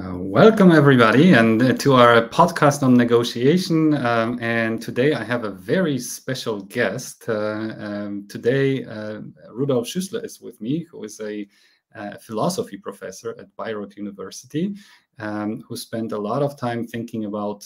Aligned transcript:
Uh, 0.00 0.16
welcome, 0.16 0.72
everybody, 0.72 1.34
and 1.34 1.60
uh, 1.60 1.74
to 1.74 1.92
our 1.92 2.26
podcast 2.28 2.82
on 2.82 2.94
negotiation. 2.94 3.92
Um, 3.94 4.38
and 4.40 4.80
today 4.80 5.12
I 5.12 5.22
have 5.22 5.44
a 5.44 5.50
very 5.50 5.98
special 5.98 6.62
guest. 6.62 7.28
Uh, 7.28 7.74
um, 7.76 8.26
today, 8.26 8.84
uh, 8.84 9.20
Rudolf 9.50 9.86
Schüssler 9.86 10.24
is 10.24 10.40
with 10.40 10.58
me, 10.58 10.86
who 10.90 11.04
is 11.04 11.20
a 11.20 11.46
uh, 11.94 12.16
philosophy 12.16 12.78
professor 12.78 13.36
at 13.38 13.54
Bayreuth 13.56 13.98
University, 13.98 14.74
um, 15.18 15.62
who 15.68 15.76
spent 15.76 16.12
a 16.12 16.18
lot 16.18 16.42
of 16.42 16.58
time 16.58 16.86
thinking 16.86 17.26
about 17.26 17.62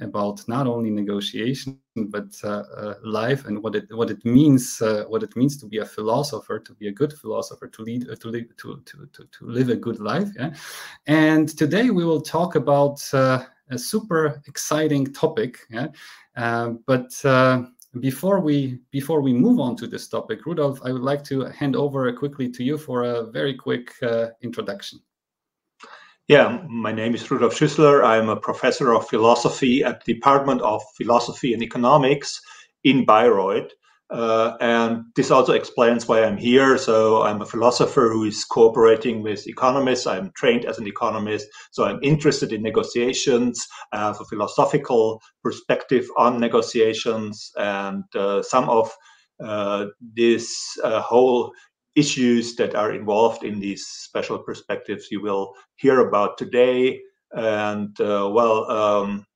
about 0.00 0.46
not 0.48 0.66
only 0.66 0.90
negotiation 0.90 1.80
but 1.96 2.28
uh, 2.44 2.62
uh, 2.76 2.94
life 3.02 3.46
and 3.46 3.60
what 3.62 3.74
it 3.74 3.84
what 3.90 4.10
it 4.10 4.24
means 4.24 4.80
uh, 4.80 5.04
what 5.08 5.22
it 5.22 5.34
means 5.36 5.56
to 5.56 5.66
be 5.66 5.78
a 5.78 5.84
philosopher 5.84 6.58
to 6.58 6.72
be 6.74 6.88
a 6.88 6.92
good 6.92 7.12
philosopher 7.12 7.68
to 7.68 7.82
lead 7.82 8.08
uh, 8.08 8.14
to 8.16 8.28
live 8.28 8.44
to, 8.56 8.80
to, 8.84 9.08
to, 9.12 9.24
to 9.24 9.46
live 9.46 9.68
a 9.68 9.76
good 9.76 9.98
life 9.98 10.28
yeah? 10.36 10.52
And 11.06 11.48
today 11.48 11.90
we 11.90 12.04
will 12.04 12.20
talk 12.20 12.54
about 12.54 13.02
uh, 13.12 13.44
a 13.70 13.78
super 13.78 14.42
exciting 14.46 15.12
topic 15.12 15.58
yeah? 15.70 15.88
Um, 16.36 16.80
but 16.86 17.12
uh, 17.24 17.62
before 18.00 18.40
we 18.40 18.78
before 18.90 19.20
we 19.20 19.32
move 19.32 19.58
on 19.58 19.74
to 19.76 19.86
this 19.86 20.06
topic 20.08 20.44
rudolf 20.46 20.78
i 20.84 20.92
would 20.92 21.02
like 21.02 21.24
to 21.24 21.46
hand 21.46 21.74
over 21.74 22.12
quickly 22.12 22.48
to 22.48 22.62
you 22.62 22.78
for 22.78 23.04
a 23.04 23.24
very 23.30 23.54
quick 23.54 23.94
introduction 24.42 25.00
yeah, 26.28 26.62
my 26.68 26.92
name 26.92 27.14
is 27.14 27.30
Rudolf 27.30 27.54
Schüssler. 27.54 28.04
I'm 28.04 28.28
a 28.28 28.36
professor 28.36 28.92
of 28.92 29.08
philosophy 29.08 29.82
at 29.82 30.04
the 30.04 30.12
Department 30.12 30.60
of 30.60 30.82
Philosophy 30.94 31.54
and 31.54 31.62
Economics 31.62 32.38
in 32.84 33.06
Bayreuth. 33.06 33.70
Uh, 34.10 34.56
and 34.60 35.04
this 35.16 35.30
also 35.30 35.52
explains 35.54 36.06
why 36.06 36.22
I'm 36.22 36.36
here. 36.36 36.76
So 36.76 37.22
I'm 37.22 37.40
a 37.40 37.46
philosopher 37.46 38.10
who 38.12 38.24
is 38.24 38.44
cooperating 38.44 39.22
with 39.22 39.46
economists. 39.46 40.06
I'm 40.06 40.30
trained 40.36 40.66
as 40.66 40.78
an 40.78 40.86
economist. 40.86 41.46
So 41.70 41.84
I'm 41.84 41.98
interested 42.02 42.52
in 42.52 42.62
negotiations. 42.62 43.66
I 43.92 43.98
have 43.98 44.20
a 44.20 44.24
philosophical 44.26 45.22
perspective 45.42 46.06
on 46.18 46.40
negotiations. 46.40 47.50
And 47.56 48.04
uh, 48.14 48.42
some 48.42 48.68
of 48.68 48.94
uh, 49.42 49.86
this 50.16 50.76
uh, 50.84 51.00
whole 51.00 51.52
issues 51.98 52.54
that 52.56 52.74
are 52.74 52.92
involved 52.92 53.42
in 53.44 53.58
these 53.58 53.86
special 53.86 54.38
perspectives 54.38 55.10
you 55.10 55.20
will 55.20 55.54
hear 55.76 56.08
about 56.08 56.38
today. 56.38 57.00
And 57.32 57.98
uh, 58.00 58.30
well, 58.32 58.70
um, 58.70 59.26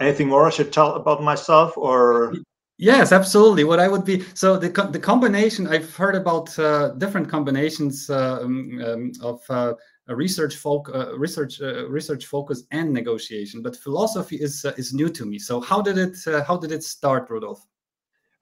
anything 0.00 0.28
more 0.28 0.46
I 0.46 0.50
should 0.50 0.72
tell 0.72 0.94
about 0.94 1.22
myself 1.22 1.76
or? 1.76 2.34
Yes, 2.78 3.12
absolutely. 3.12 3.64
What 3.64 3.78
I 3.78 3.86
would 3.86 4.04
be 4.04 4.24
so 4.34 4.58
the 4.58 4.70
the 4.90 4.98
combination 4.98 5.68
I've 5.68 5.94
heard 5.94 6.16
about 6.16 6.58
uh, 6.58 6.88
different 6.98 7.28
combinations 7.28 8.10
uh, 8.10 8.40
um, 8.42 8.82
um, 8.84 9.12
of 9.22 9.40
uh, 9.48 9.74
research 10.08 10.56
folk 10.56 10.90
uh, 10.92 11.16
research 11.16 11.60
uh, 11.60 11.88
research 11.88 12.26
focus 12.26 12.64
and 12.72 12.92
negotiation, 12.92 13.62
but 13.62 13.76
philosophy 13.76 14.36
is 14.36 14.64
uh, 14.64 14.72
is 14.76 14.92
new 14.92 15.08
to 15.10 15.24
me. 15.24 15.38
So 15.38 15.60
how 15.60 15.80
did 15.80 15.96
it 15.98 16.16
how 16.48 16.56
did 16.56 16.72
it 16.72 16.82
start, 16.82 17.30
Rudolf? 17.30 17.64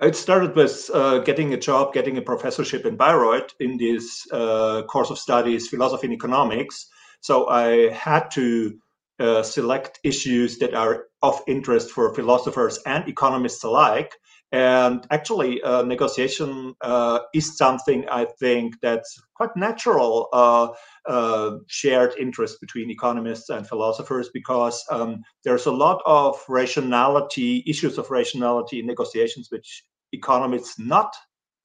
It 0.03 0.17
started 0.17 0.57
with 0.57 0.91
uh, 0.95 1.19
getting 1.19 1.53
a 1.53 1.59
job, 1.59 1.93
getting 1.93 2.17
a 2.17 2.23
professorship 2.23 2.87
in 2.87 2.97
Bayreuth 2.97 3.51
in 3.61 3.77
this 3.77 4.27
uh, 4.33 4.83
course 4.85 5.11
of 5.11 5.19
studies, 5.19 5.69
philosophy 5.69 6.07
and 6.07 6.15
economics. 6.15 6.87
So 7.21 7.49
I 7.51 7.91
had 7.91 8.31
to 8.31 8.79
uh, 9.19 9.43
select 9.43 10.01
issues 10.03 10.57
that 10.59 10.73
are 10.73 11.09
of 11.21 11.43
interest 11.47 11.91
for 11.91 12.15
philosophers 12.15 12.79
and 12.87 13.07
economists 13.07 13.63
alike. 13.63 14.17
And 14.53 15.07
actually, 15.11 15.63
uh, 15.63 15.83
negotiation 15.83 16.75
uh, 16.81 17.21
is 17.35 17.59
something 17.59 18.09
I 18.09 18.25
think 18.25 18.77
that's 18.81 19.21
quite 19.35 19.55
natural 19.55 20.29
uh, 20.33 21.51
shared 21.67 22.15
interest 22.19 22.59
between 22.63 22.91
economists 22.91 23.51
and 23.51 23.69
philosophers 23.69 24.31
because 24.33 24.83
um, 24.91 25.21
there's 25.45 25.67
a 25.67 25.73
lot 25.73 26.01
of 26.07 26.43
rationality, 26.49 27.63
issues 27.67 27.99
of 27.99 28.11
rationality 28.11 28.81
in 28.81 28.87
negotiations, 28.87 29.49
which 29.51 29.85
economists 30.13 30.79
not 30.79 31.15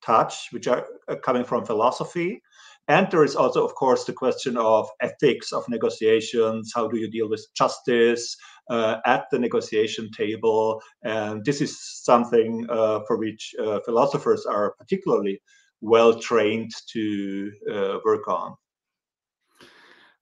touch, 0.05 0.49
which 0.51 0.67
are 0.67 0.85
coming 1.23 1.43
from 1.43 1.65
philosophy. 1.65 2.41
And 2.87 3.09
there 3.09 3.23
is 3.23 3.35
also, 3.35 3.65
of 3.65 3.73
course, 3.73 4.03
the 4.03 4.13
question 4.13 4.57
of 4.57 4.87
ethics 5.01 5.51
of 5.51 5.67
negotiations. 5.67 6.71
How 6.75 6.87
do 6.87 6.97
you 6.97 7.09
deal 7.09 7.27
with 7.27 7.47
justice 7.57 8.37
uh, 8.69 8.97
at 9.05 9.25
the 9.31 9.39
negotiation 9.39 10.11
table? 10.11 10.81
And 11.03 11.43
this 11.43 11.61
is 11.61 11.75
something 12.03 12.67
uh, 12.69 12.99
for 13.07 13.17
which 13.17 13.55
uh, 13.59 13.79
philosophers 13.85 14.45
are 14.45 14.75
particularly 14.77 15.41
well 15.81 16.19
trained 16.19 16.71
to 16.93 17.51
uh, 17.71 17.97
work 18.05 18.27
on. 18.27 18.55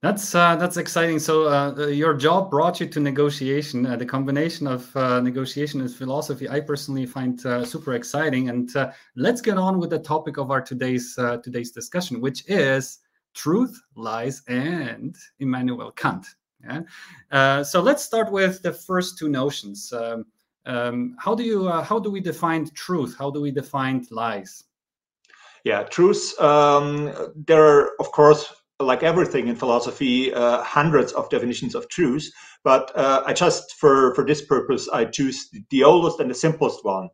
That's 0.03 0.35
uh, 0.35 0.57
that's 0.57 0.75
exciting. 0.75 1.17
So 1.17 1.47
uh, 1.47 1.87
your 1.87 2.13
job 2.13 2.51
brought 2.51 2.81
you 2.81 2.87
to 2.87 2.99
negotiation. 2.99 3.85
Uh, 3.85 3.95
the 3.95 4.05
combination 4.05 4.67
of 4.67 4.93
uh, 4.97 5.21
negotiation 5.21 5.79
and 5.79 5.89
philosophy, 5.89 6.49
I 6.49 6.59
personally 6.59 7.05
find 7.05 7.43
uh, 7.45 7.63
super 7.63 7.93
exciting. 7.93 8.49
And 8.49 8.75
uh, 8.75 8.91
let's 9.15 9.39
get 9.39 9.57
on 9.57 9.79
with 9.79 9.91
the 9.91 9.99
topic 9.99 10.35
of 10.35 10.51
our 10.51 10.61
today's 10.61 11.15
today's 11.41 11.71
discussion, 11.71 12.19
which 12.19 12.43
is 12.49 12.99
truth, 13.33 13.81
lies, 13.95 14.41
and 14.49 15.15
Immanuel 15.39 15.91
Kant. 15.91 16.25
Yeah. 16.65 17.63
so 17.63 17.81
let's 17.81 18.03
start 18.03 18.29
with 18.29 18.61
the 18.61 18.73
first 18.73 19.17
two 19.17 19.29
notions. 19.29 19.93
Um, 19.93 20.25
um, 20.65 21.15
how 21.17 21.33
do 21.33 21.43
you 21.43 21.69
how 21.69 21.97
do 21.97 22.11
we 22.11 22.19
define 22.19 22.69
truth? 22.71 23.15
How 23.17 23.31
do 23.31 23.39
we 23.39 23.51
define 23.51 24.05
lies? 24.11 24.65
Yeah, 25.63 25.83
truth. 25.83 26.37
Um, 26.41 27.31
there 27.47 27.63
are, 27.63 27.91
of 28.01 28.11
course 28.11 28.53
like 28.83 29.03
everything 29.03 29.47
in 29.47 29.55
philosophy, 29.55 30.33
uh, 30.33 30.63
hundreds 30.63 31.11
of 31.13 31.29
definitions 31.29 31.75
of 31.75 31.87
truth. 31.89 32.29
But 32.63 32.91
uh, 32.95 33.23
I 33.25 33.33
just, 33.33 33.73
for, 33.79 34.13
for 34.15 34.25
this 34.25 34.41
purpose, 34.41 34.87
I 34.89 35.05
choose 35.05 35.49
the 35.69 35.83
oldest 35.83 36.19
and 36.19 36.29
the 36.29 36.35
simplest 36.35 36.83
one. 36.83 37.09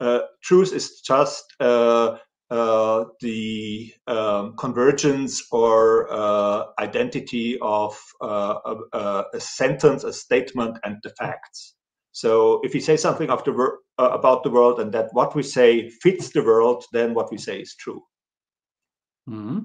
Uh, 0.00 0.20
truth 0.42 0.72
is 0.72 1.00
just 1.00 1.44
uh, 1.60 2.16
uh, 2.50 3.04
the 3.20 3.92
um, 4.06 4.56
convergence 4.56 5.42
or 5.52 6.10
uh, 6.10 6.64
identity 6.78 7.58
of 7.60 7.96
a, 8.22 8.76
a, 8.92 9.40
sentence, 9.40 10.04
a 10.04 10.12
statement, 10.12 10.78
and 10.82 10.96
the 11.02 11.10
facts. 11.10 11.74
So 12.12 12.60
if 12.64 12.74
we 12.74 12.80
say 12.80 12.96
something 12.96 13.30
of 13.30 13.44
the 13.44 13.52
about 13.98 14.42
the 14.42 14.50
world 14.50 14.80
and 14.80 14.92
that 14.92 15.10
what 15.12 15.34
we 15.34 15.42
say 15.42 15.90
fits 16.02 16.30
the 16.30 16.42
world, 16.42 16.84
then 16.92 17.14
what 17.14 17.30
we 17.30 17.38
say 17.38 17.60
is 17.60 17.76
true. 17.76 18.02
Mm 19.28 19.48
-hmm. 19.48 19.60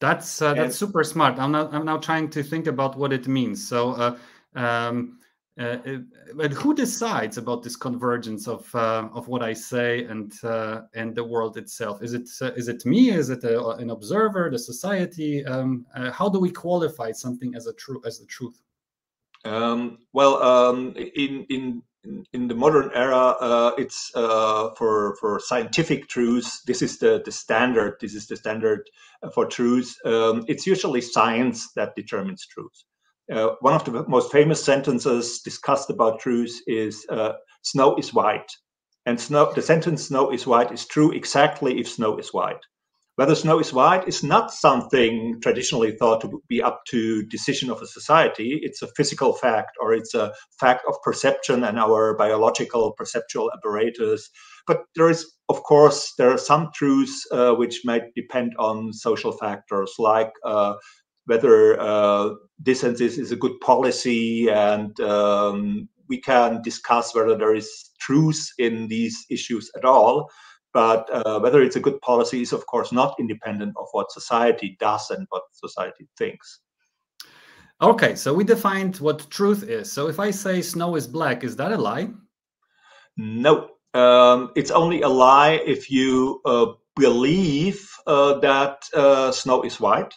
That's 0.00 0.42
uh, 0.42 0.54
that's 0.54 0.76
super 0.76 1.04
smart. 1.04 1.38
I'm 1.38 1.52
now 1.52 1.68
I'm 1.70 1.84
now 1.84 1.98
trying 1.98 2.28
to 2.30 2.42
think 2.42 2.66
about 2.66 2.96
what 2.96 3.12
it 3.12 3.28
means. 3.28 3.66
So, 3.66 3.92
uh, 3.92 4.16
um, 4.54 5.18
uh, 5.58 5.76
but 6.34 6.52
who 6.52 6.74
decides 6.74 7.38
about 7.38 7.62
this 7.62 7.76
convergence 7.76 8.48
of 8.48 8.74
uh, 8.74 9.08
of 9.14 9.28
what 9.28 9.42
I 9.42 9.52
say 9.52 10.04
and 10.04 10.32
uh, 10.42 10.82
and 10.94 11.14
the 11.14 11.22
world 11.22 11.56
itself? 11.56 12.02
Is 12.02 12.12
it 12.12 12.28
uh, 12.42 12.52
is 12.54 12.68
it 12.68 12.84
me? 12.84 13.10
Is 13.10 13.30
it 13.30 13.44
a, 13.44 13.68
an 13.76 13.90
observer? 13.90 14.50
The 14.50 14.58
society? 14.58 15.44
Um, 15.46 15.86
how 16.12 16.28
do 16.28 16.40
we 16.40 16.50
qualify 16.50 17.12
something 17.12 17.54
as 17.54 17.66
a 17.66 17.72
true 17.74 18.02
as 18.04 18.18
the 18.18 18.26
truth? 18.26 18.60
Um, 19.44 19.98
well, 20.12 20.42
um, 20.42 20.94
in 20.96 21.46
in 21.50 21.82
in 22.04 22.24
in 22.32 22.48
the 22.48 22.54
modern 22.54 22.90
era, 22.94 23.36
uh, 23.40 23.72
it's 23.78 24.12
uh, 24.14 24.70
for 24.76 25.16
for 25.20 25.40
scientific 25.40 26.08
truths. 26.08 26.62
This 26.66 26.82
is 26.82 26.98
the 26.98 27.22
the 27.24 27.32
standard. 27.32 27.96
This 28.00 28.14
is 28.14 28.26
the 28.26 28.36
standard 28.36 28.82
for 29.34 29.46
truths. 29.46 29.96
Um, 30.04 30.44
it's 30.48 30.66
usually 30.66 31.00
science 31.00 31.72
that 31.76 31.96
determines 31.96 32.46
truth. 32.46 32.84
Uh, 33.32 33.56
one 33.60 33.74
of 33.74 33.84
the 33.84 34.04
most 34.08 34.32
famous 34.32 34.64
sentences 34.64 35.40
discussed 35.42 35.90
about 35.90 36.20
truth 36.20 36.60
is 36.66 37.06
uh, 37.10 37.32
"Snow 37.62 37.96
is 37.96 38.14
white," 38.14 38.52
and 39.06 39.20
snow. 39.20 39.52
The 39.54 39.62
sentence 39.62 40.04
"Snow 40.08 40.30
is 40.32 40.46
white" 40.46 40.72
is 40.72 40.86
true 40.86 41.12
exactly 41.12 41.80
if 41.80 41.88
snow 41.88 42.18
is 42.18 42.32
white. 42.34 42.62
Whether 43.16 43.36
snow 43.36 43.60
is 43.60 43.72
white 43.72 44.08
is 44.08 44.24
not 44.24 44.52
something 44.52 45.38
traditionally 45.40 45.92
thought 45.92 46.20
to 46.22 46.42
be 46.48 46.60
up 46.60 46.80
to 46.88 47.24
decision 47.26 47.70
of 47.70 47.80
a 47.80 47.86
society. 47.86 48.58
It's 48.60 48.82
a 48.82 48.88
physical 48.96 49.34
fact, 49.34 49.76
or 49.80 49.94
it's 49.94 50.14
a 50.14 50.32
fact 50.58 50.82
of 50.88 50.96
perception 51.02 51.62
and 51.62 51.78
our 51.78 52.16
biological 52.16 52.92
perceptual 52.92 53.52
apparatus. 53.52 54.28
But 54.66 54.82
there 54.96 55.10
is, 55.10 55.32
of 55.48 55.62
course, 55.62 56.12
there 56.18 56.30
are 56.30 56.38
some 56.38 56.70
truths 56.74 57.24
uh, 57.30 57.54
which 57.54 57.82
might 57.84 58.14
depend 58.16 58.54
on 58.58 58.92
social 58.92 59.30
factors, 59.30 59.92
like 59.98 60.32
uh, 60.44 60.74
whether 61.26 61.80
uh, 61.80 62.30
is, 62.66 63.30
a 63.30 63.36
good 63.36 63.60
policy, 63.60 64.48
and 64.48 64.98
um, 65.00 65.88
we 66.08 66.20
can 66.20 66.62
discuss 66.62 67.14
whether 67.14 67.36
there 67.36 67.54
is 67.54 67.90
truth 68.00 68.48
in 68.58 68.88
these 68.88 69.24
issues 69.30 69.70
at 69.76 69.84
all. 69.84 70.28
But 70.74 71.08
uh, 71.10 71.38
whether 71.38 71.62
it's 71.62 71.76
a 71.76 71.80
good 71.80 72.00
policy 72.00 72.42
is, 72.42 72.52
of 72.52 72.66
course, 72.66 72.92
not 72.92 73.14
independent 73.18 73.74
of 73.78 73.86
what 73.92 74.10
society 74.10 74.76
does 74.80 75.08
and 75.10 75.26
what 75.30 75.44
society 75.52 76.08
thinks. 76.18 76.60
Okay, 77.80 78.16
so 78.16 78.34
we 78.34 78.44
defined 78.44 78.96
what 78.96 79.30
truth 79.30 79.62
is. 79.62 79.90
So 79.90 80.08
if 80.08 80.18
I 80.18 80.30
say 80.30 80.62
snow 80.62 80.96
is 80.96 81.06
black, 81.06 81.44
is 81.44 81.56
that 81.56 81.72
a 81.72 81.76
lie? 81.78 82.08
No, 83.16 83.70
um, 83.94 84.50
it's 84.56 84.70
only 84.72 85.02
a 85.02 85.08
lie 85.08 85.60
if 85.64 85.90
you 85.90 86.40
uh, 86.44 86.66
believe 86.96 87.88
uh, 88.06 88.40
that 88.40 88.82
uh, 88.94 89.30
snow 89.32 89.62
is 89.62 89.80
white. 89.80 90.12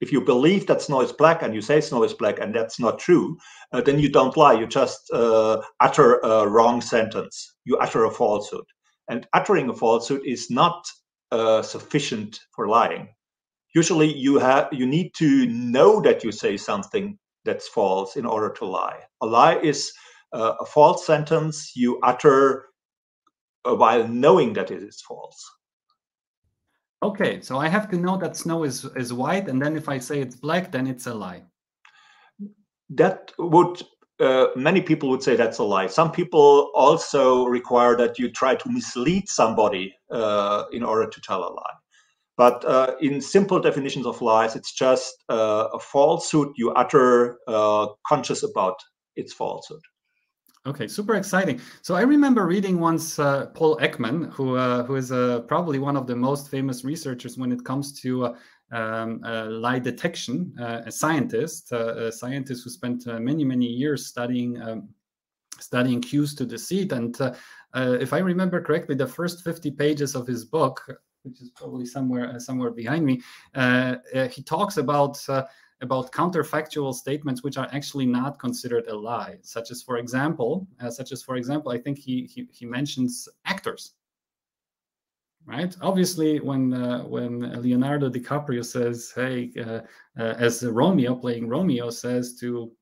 If 0.00 0.10
you 0.10 0.20
believe 0.20 0.66
that 0.66 0.82
snow 0.82 1.00
is 1.00 1.12
black 1.12 1.42
and 1.42 1.54
you 1.54 1.60
say 1.60 1.80
snow 1.80 2.02
is 2.02 2.12
black 2.12 2.40
and 2.40 2.52
that's 2.52 2.80
not 2.80 2.98
true, 2.98 3.38
uh, 3.72 3.80
then 3.80 4.00
you 4.00 4.08
don't 4.08 4.36
lie. 4.36 4.54
You 4.54 4.66
just 4.66 5.08
uh, 5.12 5.60
utter 5.78 6.18
a 6.20 6.48
wrong 6.48 6.80
sentence. 6.80 7.54
You 7.64 7.76
utter 7.78 8.04
a 8.04 8.10
falsehood. 8.10 8.64
And 9.08 9.26
uttering 9.32 9.68
a 9.68 9.74
falsehood 9.74 10.22
is 10.24 10.50
not 10.50 10.86
uh, 11.30 11.62
sufficient 11.62 12.40
for 12.54 12.68
lying. 12.68 13.08
Usually, 13.74 14.12
you 14.12 14.38
have 14.38 14.68
you 14.72 14.86
need 14.86 15.14
to 15.14 15.46
know 15.46 16.00
that 16.02 16.22
you 16.22 16.30
say 16.30 16.56
something 16.56 17.18
that's 17.44 17.68
false 17.68 18.16
in 18.16 18.26
order 18.26 18.50
to 18.50 18.64
lie. 18.66 19.00
A 19.22 19.26
lie 19.26 19.56
is 19.56 19.92
uh, 20.32 20.54
a 20.60 20.66
false 20.66 21.06
sentence 21.06 21.72
you 21.74 21.98
utter 22.02 22.66
uh, 23.64 23.74
while 23.74 24.06
knowing 24.06 24.52
that 24.54 24.70
it 24.70 24.82
is 24.82 25.00
false. 25.00 25.50
Okay, 27.02 27.40
so 27.40 27.58
I 27.58 27.68
have 27.68 27.90
to 27.90 27.96
know 27.96 28.16
that 28.18 28.36
snow 28.36 28.62
is 28.62 28.84
is 28.96 29.12
white, 29.12 29.48
and 29.48 29.60
then 29.60 29.76
if 29.76 29.88
I 29.88 29.98
say 29.98 30.20
it's 30.20 30.36
black, 30.36 30.70
then 30.70 30.86
it's 30.86 31.06
a 31.06 31.14
lie. 31.14 31.42
That 32.90 33.32
would 33.38 33.82
uh, 34.22 34.46
many 34.56 34.80
people 34.80 35.08
would 35.10 35.22
say 35.22 35.36
that's 35.36 35.58
a 35.58 35.64
lie. 35.64 35.88
Some 35.88 36.12
people 36.12 36.70
also 36.74 37.44
require 37.46 37.96
that 37.96 38.18
you 38.18 38.30
try 38.30 38.54
to 38.54 38.70
mislead 38.70 39.28
somebody 39.28 39.94
uh, 40.10 40.64
in 40.72 40.82
order 40.82 41.10
to 41.10 41.20
tell 41.20 41.40
a 41.40 41.52
lie. 41.52 41.76
But 42.36 42.64
uh, 42.64 42.94
in 43.00 43.20
simple 43.20 43.60
definitions 43.60 44.06
of 44.06 44.22
lies, 44.22 44.56
it's 44.56 44.72
just 44.72 45.24
uh, 45.28 45.68
a 45.74 45.78
falsehood 45.78 46.48
you 46.56 46.70
utter 46.72 47.38
uh, 47.46 47.88
conscious 48.06 48.42
about 48.42 48.76
its 49.16 49.32
falsehood. 49.32 49.80
Okay, 50.64 50.86
super 50.86 51.14
exciting. 51.16 51.60
So 51.82 51.96
I 51.96 52.02
remember 52.02 52.46
reading 52.46 52.78
once 52.78 53.18
uh, 53.18 53.46
Paul 53.46 53.76
Ekman, 53.78 54.32
who 54.32 54.56
uh, 54.56 54.84
who 54.84 54.94
is 54.94 55.10
uh, 55.10 55.40
probably 55.48 55.80
one 55.80 55.96
of 55.96 56.06
the 56.06 56.14
most 56.14 56.50
famous 56.50 56.84
researchers 56.84 57.36
when 57.36 57.50
it 57.50 57.64
comes 57.64 58.00
to 58.02 58.36
um, 58.72 59.20
uh, 59.24 59.46
lie 59.50 59.78
detection, 59.78 60.54
uh, 60.58 60.80
a 60.86 60.90
scientist, 60.90 61.72
a 61.72 62.10
scientist 62.10 62.64
who 62.64 62.70
spent 62.70 63.06
many 63.06 63.44
many 63.44 63.66
years 63.66 64.06
studying 64.06 64.60
um, 64.62 64.88
studying 65.60 66.00
cues 66.00 66.34
to 66.34 66.44
deceit. 66.44 66.92
And 66.92 67.14
if 67.74 68.12
I 68.12 68.18
remember 68.18 68.60
correctly, 68.60 68.96
the 68.96 69.06
first 69.06 69.44
fifty 69.44 69.70
pages 69.70 70.14
of 70.14 70.26
his 70.26 70.44
book, 70.44 70.80
which 71.22 71.40
is 71.40 71.50
probably 71.50 71.86
somewhere 71.86 72.40
somewhere 72.40 72.70
behind 72.70 73.04
me, 73.04 73.22
he 74.34 74.42
talks 74.42 74.76
about 74.78 75.16
about 75.80 76.12
counterfactual 76.12 76.94
statements 76.94 77.42
which 77.42 77.58
are 77.58 77.68
actually 77.72 78.06
not 78.06 78.38
considered 78.38 78.86
a 78.86 78.94
lie, 78.94 79.36
such 79.42 79.72
as, 79.72 79.82
for 79.82 79.96
example, 79.98 80.64
uh, 80.80 80.88
such 80.88 81.10
as, 81.10 81.24
for 81.24 81.34
example, 81.34 81.72
I 81.72 81.78
think 81.78 81.98
he 81.98 82.30
he, 82.32 82.48
he 82.52 82.66
mentions 82.66 83.28
actors. 83.44 83.94
Right. 85.44 85.76
Obviously, 85.80 86.38
when 86.38 86.72
uh, 86.72 87.02
when 87.02 87.60
Leonardo 87.60 88.08
DiCaprio 88.08 88.64
says, 88.64 89.12
"Hey," 89.14 89.52
uh, 89.58 89.80
uh 90.16 90.34
as 90.38 90.62
Romeo 90.62 91.16
playing 91.16 91.48
Romeo 91.48 91.90
says 91.90 92.38
to 92.38 92.72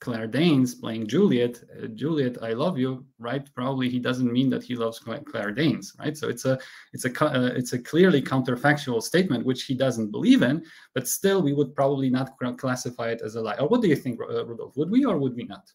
Claire 0.00 0.26
Danes 0.26 0.74
playing 0.74 1.06
Juliet, 1.06 1.62
uh, 1.82 1.86
Juliet, 1.88 2.42
I 2.42 2.54
love 2.54 2.78
you, 2.78 3.04
right? 3.18 3.46
Probably 3.54 3.88
he 3.90 3.98
doesn't 3.98 4.32
mean 4.32 4.48
that 4.50 4.62
he 4.62 4.74
loves 4.74 4.98
Claire 4.98 5.52
Danes, 5.52 5.94
right? 5.98 6.16
So 6.16 6.28
it's 6.28 6.46
a 6.46 6.58
it's 6.92 7.04
a 7.04 7.24
uh, 7.24 7.52
it's 7.54 7.74
a 7.74 7.78
clearly 7.78 8.22
counterfactual 8.22 9.02
statement 9.02 9.44
which 9.44 9.64
he 9.64 9.74
doesn't 9.74 10.10
believe 10.10 10.42
in, 10.42 10.64
but 10.94 11.06
still 11.06 11.42
we 11.42 11.52
would 11.52 11.74
probably 11.74 12.08
not 12.08 12.38
classify 12.56 13.10
it 13.10 13.20
as 13.22 13.34
a 13.34 13.42
lie. 13.42 13.56
Or 13.56 13.68
what 13.68 13.82
do 13.82 13.88
you 13.88 13.96
think, 13.96 14.18
uh, 14.20 14.46
Rudolf? 14.46 14.76
Would 14.76 14.90
we 14.90 15.04
or 15.04 15.18
would 15.18 15.36
we 15.36 15.44
not? 15.44 15.70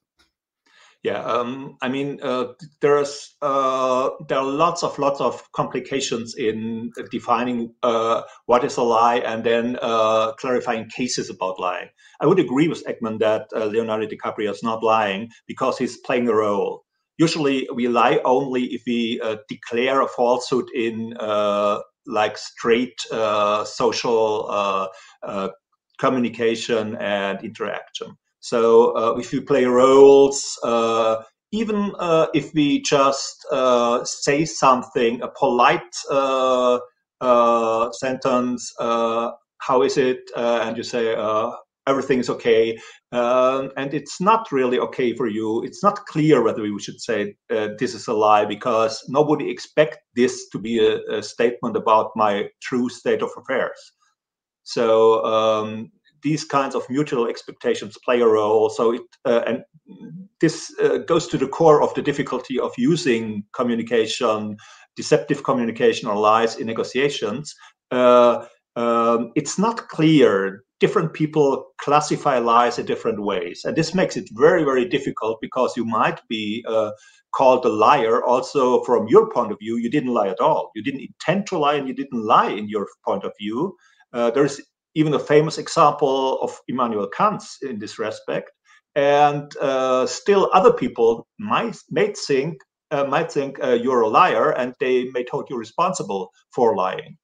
Yeah, 1.05 1.23
um, 1.23 1.77
I 1.83 1.87
mean, 1.87 2.19
uh, 2.23 2.53
there's 2.81 3.35
uh, 3.43 4.09
there 4.27 4.39
are 4.39 4.43
lots 4.43 4.81
of 4.81 4.97
lots 4.97 5.21
of 5.21 5.39
complications 5.51 6.33
in 6.35 6.91
defining 7.11 7.75
uh, 7.83 8.23
what 8.47 8.63
is 8.63 8.75
a 8.77 8.81
lie 8.81 9.17
and 9.17 9.43
then 9.43 9.77
uh, 9.83 10.31
clarifying 10.39 10.89
cases 10.89 11.29
about 11.29 11.59
lying. 11.59 11.89
I 12.21 12.25
would 12.25 12.39
agree 12.39 12.67
with 12.67 12.83
Ekman 12.87 13.19
that 13.19 13.43
uh, 13.55 13.65
Leonardo 13.65 14.07
DiCaprio 14.07 14.49
is 14.49 14.63
not 14.63 14.81
lying 14.81 15.29
because 15.45 15.77
he's 15.77 15.97
playing 15.97 16.27
a 16.27 16.33
role. 16.33 16.85
Usually, 17.19 17.69
we 17.71 17.87
lie 17.87 18.19
only 18.25 18.63
if 18.73 18.81
we 18.87 19.21
uh, 19.23 19.35
declare 19.47 20.01
a 20.01 20.07
falsehood 20.07 20.65
in 20.73 21.13
like 22.07 22.35
straight 22.35 22.99
social 23.65 24.89
communication 25.99 26.95
and 26.95 27.43
interaction. 27.43 28.17
So 28.45 28.95
uh, 28.95 29.15
if 29.17 29.33
you 29.33 29.41
play 29.41 29.65
roles, 29.65 30.59
uh, 30.63 31.23
even 31.51 31.91
uh, 31.97 32.27
if 32.35 32.53
we 32.53 32.79
just 32.83 33.43
uh, 33.51 34.05
say 34.05 34.45
something, 34.45 35.19
a 35.23 35.29
polite 35.29 35.95
uh, 36.11 36.77
uh, 37.21 37.91
sentence, 37.93 38.71
how 38.77 39.81
is 39.81 39.97
it? 39.97 40.19
and 40.37 40.77
you 40.77 40.83
say, 40.83 41.15
everything 41.87 42.19
is 42.19 42.29
okay. 42.29 42.77
Um, 43.11 43.71
and 43.77 43.95
it's 43.95 44.21
not 44.21 44.51
really 44.51 44.77
okay 44.77 45.15
for 45.15 45.27
you. 45.27 45.63
It's 45.63 45.81
not 45.81 46.05
clear 46.05 46.43
whether 46.43 46.61
we 46.61 46.79
should 46.79 47.01
say 47.01 47.33
this 47.49 47.95
is 47.95 48.07
a 48.07 48.13
lie 48.13 48.45
because 48.45 49.03
nobody 49.07 49.49
expect 49.49 49.97
this 50.15 50.49
to 50.49 50.59
be 50.59 50.77
a, 50.85 50.99
a 51.17 51.23
statement 51.23 51.75
about 51.75 52.11
my 52.15 52.49
true 52.61 52.89
state 52.89 53.23
of 53.23 53.31
affairs. 53.37 53.79
So 54.65 55.23
um, 55.25 55.91
these 56.25 56.43
kinds 56.43 56.73
of 56.75 56.89
mutual 56.89 57.27
expectations 57.27 57.97
play 58.03 58.19
a 58.19 58.27
role. 58.27 58.69
So 58.69 58.93
it 58.93 59.03
uh, 59.25 59.43
and 59.47 59.63
this 60.41 60.73
uh, 60.83 60.97
goes 60.97 61.27
to 61.27 61.37
the 61.37 61.47
core 61.47 61.81
of 61.81 61.93
the 61.93 62.01
difficulty 62.01 62.59
of 62.59 62.71
using 62.77 63.43
communication, 63.53 64.57
deceptive 64.95 65.43
communication 65.43 66.09
or 66.09 66.17
lies 66.17 66.57
in 66.57 66.65
negotiations. 66.65 67.53
Uh, 67.91 68.45
um, 68.75 69.31
it's 69.35 69.57
not 69.59 69.87
clear. 69.87 70.63
Different 70.81 71.13
people 71.13 71.67
classify 71.77 72.37
lies 72.39 72.79
in 72.79 72.85
different 72.85 73.21
ways, 73.21 73.61
and 73.63 73.77
this 73.77 73.93
makes 73.93 74.17
it 74.17 74.27
very, 74.33 74.63
very 74.65 74.85
difficult 74.97 75.37
because 75.41 75.77
you 75.77 75.85
might 75.85 76.19
be 76.27 76.65
uh, 76.67 76.91
called 77.37 77.63
a 77.65 77.69
liar. 77.85 78.21
Also, 78.25 78.83
from 78.83 79.07
your 79.07 79.29
point 79.29 79.51
of 79.53 79.59
view, 79.59 79.77
you 79.77 79.89
didn't 79.89 80.13
lie 80.19 80.27
at 80.27 80.41
all. 80.41 80.71
You 80.75 80.83
didn't 80.83 81.07
intend 81.09 81.47
to 81.47 81.57
lie, 81.57 81.75
and 81.75 81.87
you 81.87 81.93
didn't 81.93 82.21
lie 82.33 82.49
in 82.49 82.67
your 82.67 82.87
point 83.07 83.23
of 83.23 83.31
view. 83.39 83.77
Uh, 84.11 84.31
there's 84.31 84.59
even 84.95 85.13
a 85.13 85.19
famous 85.19 85.57
example 85.57 86.39
of 86.41 86.59
Immanuel 86.67 87.07
Kant 87.07 87.43
in 87.61 87.77
this 87.79 87.99
respect. 87.99 88.51
And 88.95 89.55
uh, 89.57 90.07
still, 90.07 90.49
other 90.53 90.71
people 90.71 91.27
might, 91.37 91.77
think 92.27 92.57
uh, 92.91 93.03
might 93.03 93.31
think 93.31 93.61
uh, 93.61 93.73
you're 93.73 94.01
a 94.01 94.07
liar, 94.07 94.51
and 94.51 94.73
they 94.79 95.05
may 95.11 95.25
hold 95.29 95.49
you 95.49 95.57
responsible 95.57 96.31
for 96.53 96.75
lying. 96.75 97.17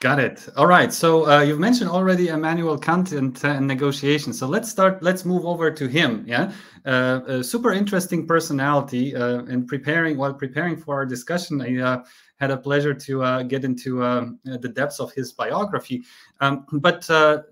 Got 0.00 0.18
it. 0.18 0.48
All 0.56 0.66
right. 0.66 0.92
So 0.92 1.30
uh, 1.30 1.42
you've 1.42 1.60
mentioned 1.60 1.90
already 1.90 2.28
Immanuel 2.28 2.76
Kant 2.76 3.12
and, 3.12 3.42
uh, 3.44 3.60
negotiation. 3.60 4.32
So 4.32 4.46
let's 4.46 4.68
start. 4.68 5.02
Let's 5.02 5.24
move 5.24 5.46
over 5.46 5.70
to 5.70 5.86
him. 5.86 6.24
Yeah, 6.26 6.52
uh, 6.84 7.42
super 7.42 7.72
interesting 7.72 8.26
personality. 8.26 9.14
Uh, 9.14 9.44
and 9.44 9.66
preparing 9.66 10.16
while 10.16 10.34
preparing 10.34 10.76
for 10.76 10.96
our 10.96 11.06
discussion, 11.06 11.60
I 11.60 11.80
uh, 11.80 12.04
had 12.36 12.50
a 12.50 12.56
pleasure 12.56 12.94
to 12.94 13.22
uh, 13.22 13.42
get 13.42 13.64
into 13.64 14.04
um, 14.04 14.38
the 14.44 14.68
depths 14.68 15.00
of 15.00 15.12
his 15.12 15.32
biography. 15.32 16.04
Um, 16.40 16.66
but 16.72 17.06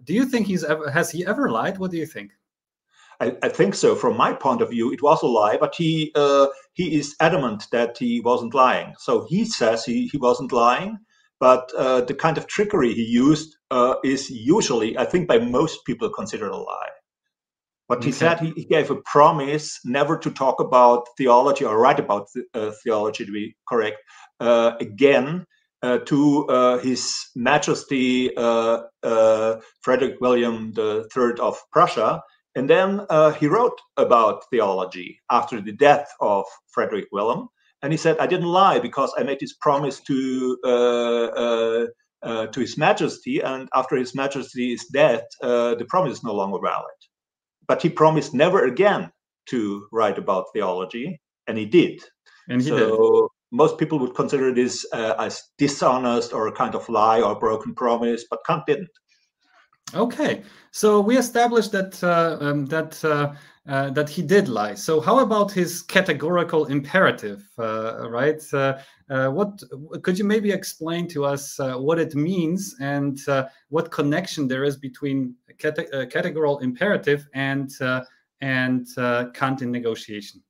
do 0.04 0.14
you 0.14 0.24
think 0.24 0.46
he's 0.46 0.64
ever 0.64 0.90
has 0.90 1.10
he 1.10 1.26
ever 1.26 1.50
lied? 1.50 1.78
What 1.78 1.90
do 1.90 1.96
you 1.96 2.06
think? 2.06 2.32
I, 3.20 3.36
I, 3.42 3.48
think 3.48 3.74
so. 3.74 3.94
From 3.94 4.16
my 4.16 4.32
point 4.32 4.60
of 4.60 4.70
view, 4.70 4.92
it 4.92 5.02
was 5.02 5.22
a 5.22 5.26
lie, 5.26 5.56
but 5.56 5.74
he 5.74 6.12
uh, 6.14 6.48
he 6.72 6.96
is 6.96 7.14
adamant 7.20 7.66
that 7.70 7.98
he 7.98 8.20
wasn't 8.20 8.54
lying. 8.54 8.94
So 8.98 9.26
he 9.28 9.44
says 9.44 9.84
he, 9.84 10.08
he 10.08 10.18
wasn't 10.18 10.52
lying, 10.52 10.98
but 11.38 11.70
uh, 11.76 12.00
the 12.02 12.14
kind 12.14 12.38
of 12.38 12.46
trickery 12.46 12.92
he 12.92 13.04
used 13.04 13.56
uh, 13.70 13.94
is 14.04 14.30
usually, 14.30 14.98
I 14.98 15.04
think, 15.04 15.28
by 15.28 15.38
most 15.38 15.84
people 15.84 16.10
considered 16.10 16.50
a 16.50 16.56
lie. 16.56 16.90
What 17.86 17.98
okay. 17.98 18.06
he 18.06 18.12
said, 18.12 18.40
he, 18.40 18.50
he, 18.56 18.64
gave 18.64 18.90
a 18.90 18.96
promise 18.96 19.78
never 19.84 20.16
to 20.18 20.30
talk 20.30 20.60
about 20.60 21.06
theology 21.18 21.64
or 21.64 21.78
write 21.78 22.00
about 22.00 22.28
th- 22.32 22.46
uh, 22.54 22.72
theology, 22.82 23.26
to 23.26 23.32
be 23.32 23.54
correct, 23.68 23.98
uh, 24.40 24.72
again 24.80 25.44
uh, 25.82 25.98
to 25.98 26.46
uh, 26.46 26.78
His 26.78 27.14
Majesty 27.36 28.30
Frederick 29.82 30.20
William 30.20 30.72
III 30.76 31.32
of 31.40 31.58
Prussia. 31.72 32.22
And 32.56 32.70
then 32.70 33.06
he 33.38 33.48
wrote 33.48 33.78
about 33.96 34.44
theology 34.50 35.20
after 35.30 35.60
the 35.60 35.72
death 35.72 36.08
of 36.20 36.44
Frederick 36.72 37.08
William. 37.12 37.48
And 37.82 37.92
he 37.92 37.98
said, 37.98 38.16
I 38.18 38.26
didn't 38.26 38.46
lie 38.46 38.78
because 38.78 39.12
I 39.18 39.24
made 39.24 39.40
this 39.40 39.52
promise 39.60 40.00
to 40.00 40.58
uh, 40.64 40.68
uh, 40.68 41.86
uh, 42.22 42.46
to 42.46 42.60
His 42.60 42.78
Majesty, 42.78 43.40
and 43.40 43.68
after 43.74 43.96
His 43.96 44.14
Majesty 44.14 44.72
is 44.72 44.86
dead, 44.86 45.24
uh, 45.42 45.74
the 45.74 45.84
promise 45.84 46.18
is 46.18 46.24
no 46.24 46.32
longer 46.32 46.58
valid. 46.62 46.98
But 47.66 47.82
he 47.82 47.88
promised 47.88 48.34
never 48.34 48.66
again 48.66 49.10
to 49.46 49.86
write 49.92 50.18
about 50.18 50.46
theology, 50.52 51.20
and 51.46 51.58
he 51.58 51.66
did. 51.66 52.02
And 52.48 52.60
he 52.60 52.68
so 52.68 52.76
did. 52.76 53.56
most 53.56 53.78
people 53.78 53.98
would 53.98 54.14
consider 54.14 54.52
this 54.52 54.86
uh, 54.92 55.14
as 55.18 55.42
dishonest 55.58 56.32
or 56.32 56.48
a 56.48 56.52
kind 56.52 56.74
of 56.74 56.88
lie 56.88 57.20
or 57.20 57.38
broken 57.38 57.74
promise, 57.74 58.24
but 58.28 58.44
Kant 58.46 58.66
didn't. 58.66 58.90
Okay, 59.94 60.42
so 60.72 61.00
we 61.00 61.16
established 61.16 61.72
that 61.72 62.02
uh, 62.02 62.38
um, 62.40 62.66
that 62.66 63.04
uh, 63.04 63.34
that 63.66 64.08
he 64.08 64.22
did 64.22 64.48
lie. 64.48 64.74
So 64.74 65.00
how 65.00 65.20
about 65.20 65.50
his 65.52 65.82
categorical 65.82 66.66
imperative, 66.66 67.46
uh, 67.58 68.08
right? 68.10 68.42
Uh, 68.52 68.78
uh 69.10 69.28
what 69.28 69.62
could 70.02 70.18
you 70.18 70.24
maybe 70.24 70.50
explain 70.50 71.08
to 71.08 71.24
us 71.24 71.58
uh, 71.60 71.74
what 71.74 71.98
it 71.98 72.14
means 72.14 72.76
and 72.80 73.18
uh, 73.28 73.46
what 73.68 73.90
connection 73.90 74.48
there 74.48 74.64
is 74.64 74.76
between 74.76 75.34
cate 75.58 75.78
categorical 76.10 76.58
imperative 76.58 77.26
and 77.34 77.70
and 78.40 78.86
Kant 79.34 79.62
in 79.62 79.70
negotiation? 79.70 80.42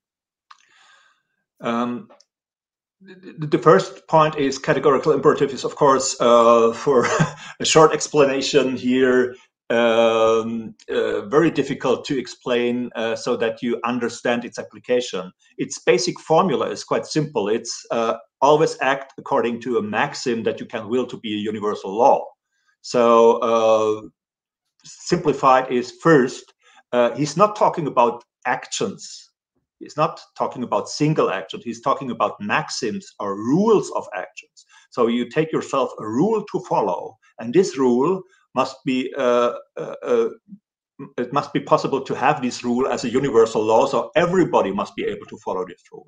Um, 1.61 2.09
the 3.01 3.59
first 3.59 4.09
point 4.09 4.37
is 4.37 4.59
categorical 4.59 5.13
imperative 5.13 5.51
is 5.51 5.65
of 5.65 5.77
course 5.77 6.15
for 6.15 7.07
a 7.61 7.65
short 7.65 7.93
explanation 7.93 8.77
here 8.77 9.37
um, 9.71 10.75
uh, 10.91 11.23
very 11.27 11.51
difficult 11.51 12.05
to 12.07 12.19
explain 12.19 12.91
uh, 12.95 13.17
so 13.17 13.37
that 13.37 13.63
you 13.63 13.81
understand 13.85 14.45
its 14.45 14.59
application. 14.59 15.33
Its 15.59 15.79
basic 15.79 16.21
formula 16.21 16.69
is 16.69 16.85
quite 16.85 17.07
simple. 17.07 17.49
It's 17.49 17.87
uh, 17.91 18.17
always 18.41 18.77
act 18.81 19.15
according 19.19 19.61
to 19.63 19.79
a 19.79 19.83
maxim 19.83 20.43
that 20.43 20.61
you 20.61 20.67
can 20.67 20.89
will 20.89 21.07
to 21.07 21.19
be 21.19 21.35
a 21.35 21.39
universal 21.39 21.97
law. 21.97 22.25
So 22.83 23.39
uh, 23.39 24.09
simplified 24.85 25.73
is 25.73 25.93
first, 26.03 26.53
uh, 26.93 27.15
he's 27.17 27.37
not 27.37 27.57
talking 27.57 27.87
about 27.87 28.23
actions. 28.47 29.31
He's 29.81 29.97
not 29.97 30.21
talking 30.37 30.63
about 30.63 30.89
single 30.89 31.31
action. 31.31 31.61
He's 31.65 31.81
talking 31.81 32.11
about 32.11 32.41
maxims 32.41 33.07
or 33.19 33.37
rules 33.37 33.91
of 33.93 34.07
actions. 34.15 34.67
So 34.91 35.09
you 35.09 35.29
take 35.29 35.53
yourself 35.53 35.91
a 35.99 36.07
rule 36.07 36.45
to 36.53 36.61
follow, 36.69 37.17
and 37.39 37.53
this 37.53 37.77
rule 37.77 38.23
must 38.55 38.77
be 38.85 39.13
uh, 39.17 39.53
uh, 39.77 39.95
uh, 40.03 40.29
it 41.19 41.33
must 41.33 41.53
be 41.53 41.61
possible 41.61 42.01
to 42.01 42.15
have 42.15 42.41
this 42.41 42.63
rule 42.63 42.87
as 42.87 43.05
a 43.05 43.11
universal 43.11 43.63
law 43.63 43.87
so 43.87 44.11
everybody 44.15 44.71
must 44.71 44.95
be 44.95 45.05
able 45.05 45.27
to 45.27 45.37
follow 45.39 45.65
this 45.67 45.83
rule. 45.93 46.07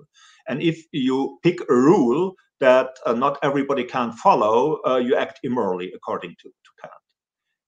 And 0.49 0.63
if 0.63 0.85
you 0.93 1.39
pick 1.43 1.61
a 1.69 1.75
rule 1.75 2.35
that 2.61 2.91
uh, 3.05 3.13
not 3.13 3.39
everybody 3.43 3.85
can 3.85 4.13
follow 4.13 4.81
uh, 4.87 4.99
you 4.99 5.17
act 5.17 5.41
immorally 5.43 5.93
according 5.95 6.37
to, 6.43 6.49
to 6.49 6.71
kant. 6.81 6.93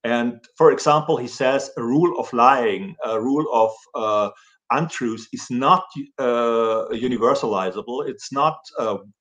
And 0.05 0.41
for 0.57 0.71
example 0.71 1.17
he 1.17 1.29
says 1.29 1.71
a 1.77 1.83
rule 1.83 2.19
of 2.19 2.33
lying 2.33 2.95
a 3.05 3.21
rule 3.21 3.47
of 3.53 3.73
uh, 3.95 4.31
untruth 4.73 5.27
is 5.33 5.47
not 5.51 5.85
universalizable 6.21 8.09
it's 8.09 8.33
not 8.33 8.59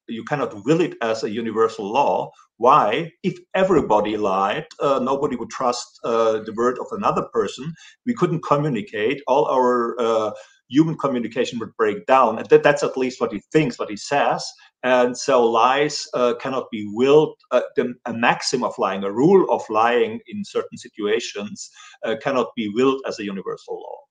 you 0.08 0.24
cannot 0.26 0.54
will 0.66 0.82
it 0.82 0.96
as 1.02 1.24
a 1.24 1.30
universal 1.30 1.92
law 1.92 2.28
why? 2.58 3.12
If 3.24 3.38
everybody 3.56 4.18
lied, 4.18 4.68
uh, 4.80 5.02
nobody 5.04 5.36
would 5.38 5.52
trust 5.52 6.00
uh, 6.06 6.40
the 6.46 6.54
word 6.56 6.80
of 6.80 6.88
another 6.94 7.24
person. 7.34 7.74
We 8.08 8.16
couldn't 8.16 8.44
communicate. 8.46 9.22
All 9.28 9.48
our 9.48 9.98
uh, 10.00 10.32
human 10.70 10.98
communication 10.98 11.60
would 11.60 11.76
break 11.78 12.08
down. 12.08 12.40
And 12.40 12.50
that, 12.50 12.64
that's 12.64 12.84
at 12.84 12.98
least 12.98 13.22
what 13.22 13.34
he 13.34 13.42
thinks, 13.54 13.80
what 13.80 13.92
he 13.92 13.98
says. 13.98 14.46
And 14.84 15.18
so 15.18 15.46
lies 15.46 16.08
uh, 16.16 16.36
cannot 16.42 16.68
be 16.72 16.90
willed. 16.94 17.36
Uh, 17.52 17.64
the, 17.76 17.96
a 18.06 18.14
maxim 18.14 18.64
of 18.64 18.76
lying, 18.80 19.04
a 19.04 19.14
rule 19.14 19.46
of 19.52 19.64
lying 19.70 20.22
in 20.30 20.46
certain 20.46 20.80
situations, 20.80 21.72
uh, 22.06 22.16
cannot 22.24 22.50
be 22.56 22.70
willed 22.74 23.02
as 23.08 23.20
a 23.20 23.26
universal 23.26 23.76
law. 23.82 24.07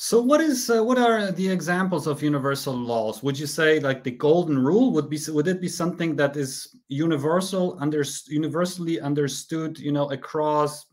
So, 0.00 0.20
what 0.20 0.40
is 0.40 0.70
uh, 0.70 0.84
what 0.84 0.96
are 0.96 1.32
the 1.32 1.48
examples 1.48 2.06
of 2.06 2.22
universal 2.22 2.72
laws? 2.72 3.20
Would 3.24 3.36
you 3.36 3.48
say 3.48 3.80
like 3.80 4.04
the 4.04 4.12
golden 4.12 4.56
rule 4.56 4.92
would 4.92 5.10
be 5.10 5.18
would 5.26 5.48
it 5.48 5.60
be 5.60 5.66
something 5.68 6.14
that 6.14 6.36
is 6.36 6.76
universal, 6.86 7.76
under 7.80 8.04
universally 8.28 9.00
understood, 9.00 9.76
you 9.76 9.90
know, 9.90 10.08
across 10.12 10.86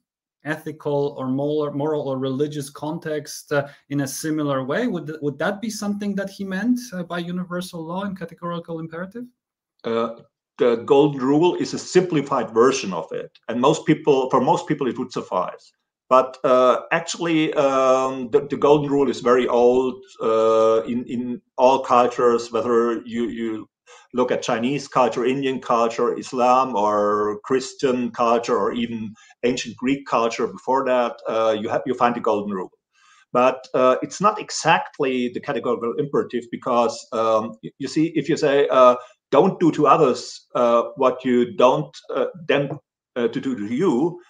ethical 0.44 1.14
or 1.20 1.28
moral, 1.28 1.72
moral 1.76 2.10
or 2.10 2.18
religious 2.18 2.72
context 2.72 3.52
uh, 3.52 3.68
in 3.90 4.02
a 4.02 4.08
similar 4.08 4.64
way? 4.64 4.88
Would 4.88 5.18
would 5.22 5.38
that 5.38 5.62
be 5.62 5.70
something 5.70 6.16
that 6.16 6.32
he 6.32 6.44
meant 6.44 6.80
uh, 6.92 7.04
by 7.04 7.20
universal 7.20 7.86
law 7.86 8.06
and 8.06 8.18
categorical 8.18 8.80
imperative? 8.80 9.26
Uh, 9.84 10.16
the 10.58 10.78
golden 10.78 11.22
rule 11.22 11.54
is 11.58 11.76
a 11.76 11.78
simplified 11.78 12.50
version 12.50 12.92
of 12.92 13.12
it, 13.12 13.38
and 13.50 13.62
most 13.62 13.86
people, 13.86 14.32
for 14.32 14.42
most 14.42 14.66
people, 14.68 14.88
it 14.88 14.98
would 14.98 15.12
suffice. 15.12 15.74
But 16.10 16.38
uh, 16.44 16.82
actually, 16.92 17.54
um, 17.56 18.30
the, 18.30 18.48
the, 18.48 18.58
golden 18.58 18.92
rule 18.92 19.10
is 19.10 19.22
very 19.22 19.48
old 19.48 19.96
uh, 20.22 20.84
in 20.84 21.04
in 21.06 21.42
all 21.58 21.80
cultures. 21.84 22.52
Whether 22.52 23.02
you 23.06 23.28
you 23.30 23.68
look 24.14 24.32
at 24.32 24.44
Chinese 24.44 24.88
culture, 24.88 25.26
Indian 25.26 25.60
culture, 25.60 26.16
Islam, 26.18 26.76
or 26.76 27.40
Christian 27.44 28.12
culture, 28.12 28.56
or 28.56 28.72
even 28.74 29.16
ancient 29.44 29.76
Greek 29.78 30.06
culture 30.06 30.46
before 30.46 30.86
that, 30.86 31.18
uh, 31.28 31.58
you 31.60 31.70
have 31.70 31.82
you 31.88 31.96
find 31.96 32.16
the 32.16 32.20
golden 32.20 32.52
rule. 32.54 32.72
But 33.34 33.68
uh, 33.74 33.96
it's 34.04 34.22
not 34.22 34.40
exactly 34.40 35.30
the 35.34 35.42
categorical 35.42 35.96
imperative 35.98 36.46
because 36.52 36.96
um, 37.14 37.58
you, 37.80 37.88
see, 37.88 38.14
if 38.16 38.30
you 38.30 38.38
say 38.38 38.68
uh, 38.70 38.96
don't 39.32 39.60
do 39.60 39.72
to 39.72 39.88
others 39.88 40.46
uh, 40.54 40.84
what 40.98 41.26
you 41.26 41.56
don't 41.58 41.98
them 42.48 42.80
to 43.18 43.28
do 43.28 43.56
to 43.56 43.74
you, 43.74 44.22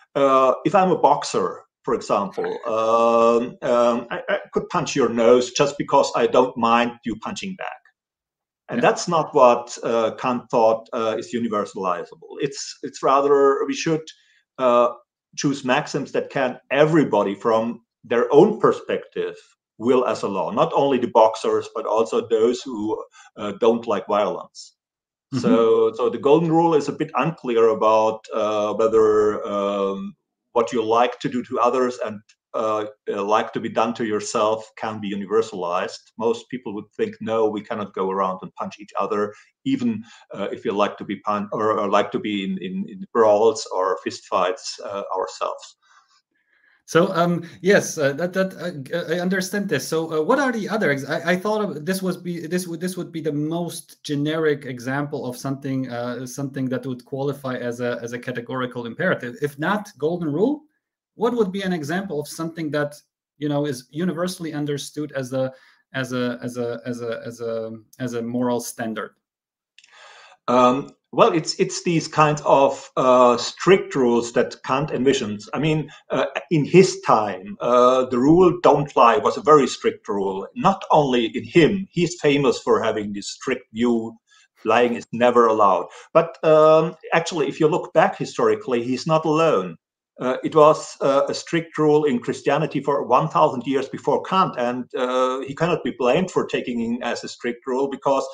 if 0.65 0.73
I'm 0.73 0.91
a 0.91 0.97
boxer 0.97 1.64
for 1.85 1.93
example, 1.93 2.45
um, 2.65 3.57
um, 3.61 4.07
I, 4.09 4.21
I, 4.27 4.39
could 4.51 4.67
punch 4.69 4.95
your 4.95 5.07
nose 5.07 5.51
just 5.51 5.77
because 5.77 6.11
I 6.15 6.25
don't 6.25 6.57
mind 6.57 6.93
you 7.05 7.15
punching 7.17 7.55
back. 7.57 7.81
And 8.67 8.81
yeah. 8.81 8.89
that's 8.89 9.07
not 9.07 9.35
what 9.35 9.77
uh, 9.83 10.15
Kant 10.15 10.49
thought 10.49 10.89
uh, 10.91 11.15
is 11.19 11.33
universalizable. 11.33 12.37
It's 12.39 12.79
it's 12.81 13.03
rather 13.03 13.63
we 13.67 13.75
should 13.75 14.01
uh, 14.57 14.89
choose 15.37 15.63
maxims 15.63 16.11
that 16.13 16.31
can 16.31 16.59
everybody 16.71 17.35
from 17.35 17.81
their 18.03 18.33
own 18.33 18.59
perspective 18.59 19.35
will 19.77 20.05
as 20.05 20.23
a 20.23 20.27
law, 20.27 20.49
not 20.49 20.71
only 20.75 20.97
the 20.97 21.11
boxers 21.13 21.69
but 21.75 21.85
also 21.85 22.27
those 22.27 22.61
who 22.61 23.03
uh, 23.37 23.51
don't 23.59 23.85
like 23.85 24.07
violence. 24.07 24.73
Mm-hmm. 25.33 25.41
So, 25.41 25.93
so 25.95 26.09
the 26.09 26.17
golden 26.17 26.51
rule 26.51 26.73
is 26.73 26.87
a 26.87 26.93
bit 26.93 27.11
unclear 27.13 27.69
about 27.69 28.25
uh, 28.33 28.73
whether 28.73 29.45
um, 29.45 30.15
what 30.55 30.71
you 30.71 30.81
like 30.81 31.19
to 31.19 31.27
do 31.27 31.43
to 31.43 31.59
others 31.59 31.99
and 32.05 32.21
uh, 32.53 32.85
uh, 33.11 33.21
like 33.21 33.51
to 33.51 33.59
be 33.59 33.67
done 33.67 33.93
to 33.93 34.05
yourself 34.05 34.71
can 34.77 35.01
be 35.01 35.13
universalized. 35.13 35.99
Most 36.17 36.49
people 36.49 36.73
would 36.73 36.89
think, 36.95 37.13
no, 37.19 37.49
we 37.49 37.61
cannot 37.61 37.93
go 37.93 38.09
around 38.09 38.39
and 38.41 38.55
punch 38.55 38.75
each 38.79 38.93
other, 38.97 39.33
even 39.65 40.01
uh, 40.33 40.47
if 40.53 40.63
you 40.63 40.71
like 40.71 40.97
to 40.97 41.03
be 41.03 41.17
pun- 41.17 41.49
or, 41.51 41.77
or, 41.77 41.89
like 41.89 42.09
to 42.11 42.19
be 42.19 42.45
in, 42.45 42.57
in, 42.61 42.85
in 42.87 43.05
brawls 43.11 43.67
or 43.75 43.99
fistfights 44.07 44.79
uh, 44.85 45.03
ourselves. 45.13 45.75
So 46.87 47.11
um, 47.15 47.43
yes, 47.61 47.97
uh, 47.97 48.13
that 48.13 48.33
that 48.33 48.53
uh, 48.93 49.13
I 49.13 49.19
understand 49.19 49.67
this. 49.67 49.87
So 49.87 50.19
uh, 50.19 50.21
what 50.21 50.37
are 50.37 50.51
the 50.51 50.69
other? 50.69 50.91
I, 51.09 51.31
I 51.31 51.35
thought 51.35 51.61
of, 51.61 51.85
this 51.85 52.03
was 52.03 52.15
be 52.15 52.45
this 52.45 52.67
would 52.67 52.79
this 52.79 52.95
would 52.95 53.11
be 53.11 53.21
the 53.21 53.31
most 53.31 54.03
generic 54.03 54.65
example 54.65 55.25
of 55.25 55.35
something 55.35 55.89
uh, 55.89 56.27
something 56.27 56.69
that 56.69 56.85
would 56.85 57.03
qualify 57.03 57.55
as 57.55 57.81
a 57.81 57.99
as 58.03 58.13
a 58.13 58.19
categorical 58.19 58.85
imperative. 58.85 59.35
If 59.41 59.57
not 59.57 59.89
golden 59.97 60.31
rule, 60.31 60.65
what 61.15 61.33
would 61.33 61.51
be 61.51 61.63
an 61.63 61.73
example 61.73 62.19
of 62.19 62.27
something 62.27 62.69
that 62.71 63.01
you 63.39 63.49
know 63.49 63.65
is 63.65 63.87
universally 63.89 64.53
understood 64.53 65.11
as 65.13 65.33
a 65.33 65.51
as 65.93 66.13
a 66.13 66.37
as 66.43 66.57
a 66.57 66.81
as 66.85 67.01
a 67.01 67.21
as 67.25 67.41
a 67.41 67.71
as 67.97 68.13
a 68.13 68.21
moral 68.21 68.59
standard? 68.59 69.15
Um, 70.47 70.91
well, 71.15 71.31
it's 71.33 71.57
it's 71.59 71.83
these 71.83 72.07
kinds 72.09 72.41
of 72.45 72.91
uh, 72.97 73.37
strict 73.37 73.95
rules 73.95 74.33
that 74.33 74.61
Kant 74.63 74.89
envisions. 74.89 75.47
I 75.53 75.59
mean, 75.59 75.89
uh, 76.09 76.25
in 76.51 76.65
his 76.65 76.99
time, 77.01 77.55
uh, 77.61 78.05
the 78.05 78.19
rule 78.19 78.59
"don't 78.61 78.93
lie" 78.97 79.17
was 79.17 79.37
a 79.37 79.41
very 79.41 79.67
strict 79.67 80.07
rule. 80.09 80.45
Not 80.55 80.83
only 80.91 81.27
in 81.27 81.45
him, 81.45 81.87
he's 81.89 82.19
famous 82.19 82.59
for 82.59 82.83
having 82.83 83.13
this 83.13 83.29
strict 83.29 83.71
view: 83.73 84.17
lying 84.65 84.95
is 84.95 85.07
never 85.13 85.47
allowed. 85.47 85.87
But 86.13 86.43
um, 86.43 86.95
actually, 87.13 87.47
if 87.47 87.61
you 87.61 87.67
look 87.69 87.93
back 87.93 88.17
historically, 88.17 88.83
he's 88.83 89.07
not 89.07 89.23
alone. 89.23 89.77
Uh, 90.19 90.37
it 90.43 90.55
was 90.55 90.95
uh, 91.01 91.23
a 91.27 91.33
strict 91.33 91.77
rule 91.77 92.05
in 92.05 92.19
Christianity 92.19 92.81
for 92.81 93.05
1,000 93.05 93.67
years 93.67 93.89
before 93.89 94.23
Kant, 94.23 94.55
and 94.57 94.85
uh, 94.95 95.41
he 95.41 95.53
cannot 95.53 95.83
be 95.83 95.93
blamed 95.97 96.31
for 96.31 96.45
taking 96.45 96.95
it 96.95 97.03
as 97.03 97.23
a 97.23 97.27
strict 97.27 97.67
rule 97.67 97.89
because 97.89 98.25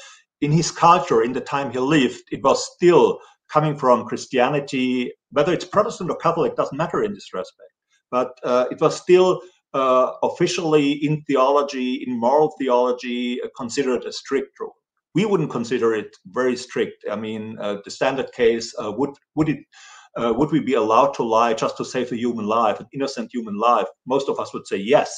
in 0.41 0.51
his 0.51 0.71
culture, 0.71 1.21
in 1.21 1.33
the 1.33 1.41
time 1.41 1.71
he 1.71 1.79
lived, 1.79 2.23
it 2.31 2.43
was 2.43 2.73
still 2.73 3.19
coming 3.51 3.75
from 3.75 4.05
Christianity, 4.05 5.13
whether 5.31 5.53
it's 5.53 5.65
Protestant 5.65 6.09
or 6.09 6.17
Catholic, 6.17 6.55
doesn't 6.55 6.77
matter 6.77 7.03
in 7.03 7.13
this 7.13 7.33
respect. 7.33 7.71
But 8.09 8.31
uh, 8.43 8.65
it 8.71 8.81
was 8.81 8.99
still 8.99 9.41
uh, 9.73 10.11
officially 10.23 10.91
in 10.91 11.21
theology, 11.23 12.03
in 12.05 12.19
moral 12.19 12.53
theology, 12.59 13.41
uh, 13.41 13.47
considered 13.55 14.03
a 14.05 14.11
strict 14.11 14.59
rule. 14.59 14.75
We 15.13 15.25
wouldn't 15.25 15.51
consider 15.51 15.93
it 15.93 16.15
very 16.27 16.55
strict. 16.55 17.05
I 17.09 17.15
mean, 17.15 17.57
uh, 17.59 17.77
the 17.83 17.91
standard 17.91 18.31
case 18.31 18.73
uh, 18.81 18.91
would 18.97 19.11
would 19.35 19.49
it 19.49 19.59
uh, 20.17 20.33
would 20.35 20.51
we 20.51 20.59
be 20.59 20.73
allowed 20.73 21.13
to 21.15 21.23
lie 21.23 21.53
just 21.53 21.77
to 21.77 21.85
save 21.85 22.11
a 22.11 22.17
human 22.17 22.45
life, 22.45 22.79
an 22.79 22.87
innocent 22.93 23.29
human 23.33 23.57
life? 23.57 23.87
Most 24.05 24.29
of 24.29 24.39
us 24.39 24.53
would 24.53 24.67
say 24.67 24.77
yes. 24.77 25.13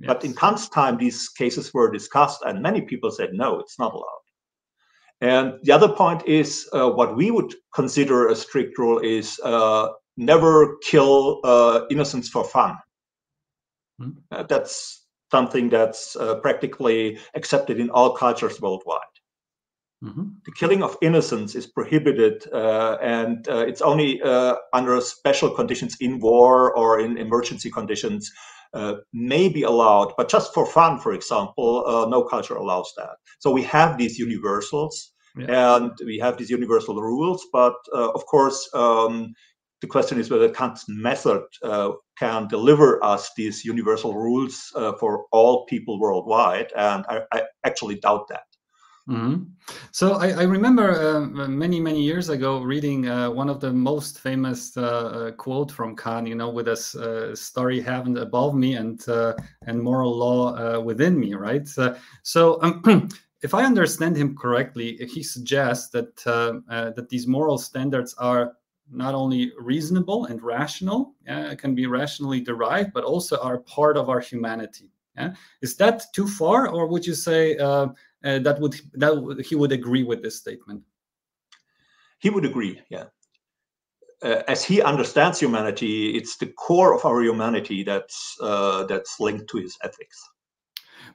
yes. 0.00 0.06
But 0.06 0.24
in 0.24 0.34
Kant's 0.34 0.68
time, 0.68 0.98
these 0.98 1.28
cases 1.28 1.72
were 1.74 1.90
discussed, 1.90 2.42
and 2.44 2.62
many 2.62 2.82
people 2.82 3.10
said 3.10 3.30
no, 3.32 3.58
it's 3.60 3.78
not 3.78 3.92
allowed. 3.92 4.25
And 5.20 5.54
the 5.62 5.72
other 5.72 5.88
point 5.88 6.26
is 6.26 6.68
uh, 6.72 6.90
what 6.90 7.16
we 7.16 7.30
would 7.30 7.54
consider 7.74 8.28
a 8.28 8.36
strict 8.36 8.78
rule 8.78 8.98
is 8.98 9.40
uh, 9.42 9.88
never 10.16 10.76
kill 10.82 11.40
uh, 11.44 11.82
innocents 11.90 12.28
for 12.28 12.44
fun. 12.44 12.76
Hmm. 13.98 14.10
Uh, 14.30 14.42
that's 14.42 15.06
something 15.30 15.70
that's 15.70 16.16
uh, 16.16 16.36
practically 16.36 17.18
accepted 17.34 17.80
in 17.80 17.90
all 17.90 18.12
cultures 18.12 18.60
worldwide. 18.60 19.00
Mm-hmm. 20.04 20.24
The 20.44 20.52
killing 20.52 20.82
of 20.82 20.96
innocents 21.00 21.54
is 21.54 21.66
prohibited, 21.66 22.44
uh, 22.52 22.98
and 23.00 23.48
uh, 23.48 23.64
it's 23.66 23.80
only 23.80 24.20
uh, 24.22 24.56
under 24.74 25.00
special 25.00 25.50
conditions 25.50 25.96
in 26.00 26.20
war 26.20 26.76
or 26.76 27.00
in 27.00 27.16
emergency 27.16 27.70
conditions 27.70 28.30
uh, 28.74 28.94
may 29.12 29.48
be 29.48 29.62
allowed. 29.62 30.12
But 30.16 30.28
just 30.28 30.54
for 30.54 30.66
fun, 30.66 30.98
for 30.98 31.12
example, 31.12 31.84
uh, 31.86 32.08
no 32.08 32.22
culture 32.24 32.54
allows 32.56 32.92
that. 32.96 33.16
So 33.38 33.50
we 33.50 33.62
have 33.64 33.98
these 33.98 34.18
universals, 34.18 35.12
yeah. 35.36 35.76
and 35.76 35.92
we 36.04 36.18
have 36.18 36.36
these 36.38 36.50
universal 36.50 37.00
rules. 37.00 37.46
But 37.52 37.74
uh, 37.94 38.10
of 38.12 38.24
course, 38.26 38.68
um, 38.74 39.34
the 39.82 39.86
question 39.86 40.18
is 40.18 40.30
whether 40.30 40.48
Kant's 40.48 40.84
method 40.88 41.42
can 42.18 42.48
deliver 42.48 43.04
us 43.04 43.30
these 43.36 43.62
universal 43.62 44.14
rules 44.14 44.72
for 44.98 45.26
all 45.32 45.66
people 45.66 46.00
worldwide, 46.00 46.72
and 46.74 47.04
I, 47.10 47.20
I 47.32 47.42
actually 47.62 47.96
doubt 47.96 48.28
that. 48.28 48.45
Mm-hmm. 49.08 49.44
So 49.92 50.14
I, 50.14 50.30
I 50.30 50.42
remember 50.42 50.90
uh, 50.90 51.20
many 51.46 51.78
many 51.78 52.02
years 52.02 52.28
ago 52.28 52.60
reading 52.60 53.08
uh, 53.08 53.30
one 53.30 53.48
of 53.48 53.60
the 53.60 53.72
most 53.72 54.18
famous 54.18 54.76
uh, 54.76 54.82
uh 54.82 55.30
quote 55.32 55.70
from 55.70 55.94
Kant. 55.94 56.26
You 56.26 56.34
know, 56.34 56.50
with 56.50 56.66
a 56.68 56.72
uh, 56.72 57.36
story 57.36 57.80
heaven 57.80 58.18
above 58.18 58.54
me 58.54 58.74
and 58.74 59.08
uh, 59.08 59.34
and 59.66 59.80
moral 59.80 60.16
law 60.16 60.80
within 60.80 61.18
me. 61.18 61.34
Right. 61.34 61.68
so. 62.22 62.58
Um, 62.62 63.08
if 63.42 63.54
I 63.54 63.64
understand 63.64 64.16
him 64.16 64.34
correctly, 64.34 64.96
he 65.08 65.22
suggests 65.22 65.90
that 65.90 66.16
that 66.24 67.08
these 67.08 67.26
moral 67.28 67.58
standards 67.58 68.14
are 68.14 68.54
not 68.90 69.14
only 69.14 69.52
reasonable 69.58 70.24
and 70.24 70.42
rational, 70.42 71.14
can 71.58 71.74
be 71.74 71.86
rationally 71.86 72.40
derived, 72.40 72.92
but 72.92 73.04
also 73.04 73.36
are 73.38 73.58
part 73.58 73.96
of 73.96 74.08
our 74.08 74.20
humanity. 74.20 74.90
Yeah? 75.16 75.34
Is 75.62 75.76
that 75.76 76.12
too 76.12 76.26
far, 76.26 76.68
or 76.68 76.86
would 76.86 77.06
you 77.06 77.14
say 77.14 77.56
uh, 78.24 78.38
that 78.40 78.60
would 78.60 78.74
that 78.94 79.44
he 79.46 79.54
would 79.54 79.72
agree 79.72 80.04
with 80.04 80.22
this 80.22 80.36
statement? 80.36 80.82
He 82.18 82.30
would 82.30 82.44
agree. 82.44 82.80
Yeah. 82.88 83.04
Uh, 84.22 84.42
as 84.48 84.64
he 84.64 84.80
understands 84.80 85.38
humanity, 85.38 86.16
it's 86.16 86.38
the 86.38 86.46
core 86.46 86.94
of 86.94 87.04
our 87.04 87.22
humanity 87.22 87.84
that's 87.84 88.36
uh, 88.40 88.84
that's 88.84 89.20
linked 89.20 89.48
to 89.50 89.58
his 89.58 89.76
ethics. 89.82 90.18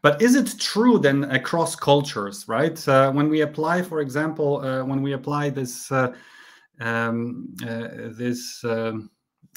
But 0.03 0.21
is 0.21 0.35
it 0.35 0.59
true 0.59 0.97
then 0.97 1.25
across 1.25 1.75
cultures, 1.75 2.47
right? 2.47 2.87
Uh, 2.87 3.11
when 3.11 3.29
we 3.29 3.41
apply, 3.41 3.81
for 3.81 4.01
example, 4.01 4.61
uh, 4.61 4.83
when 4.83 5.01
we 5.01 5.13
apply 5.13 5.49
this 5.49 5.91
um, 6.79 7.53
this 7.59 8.63
um, 8.63 9.09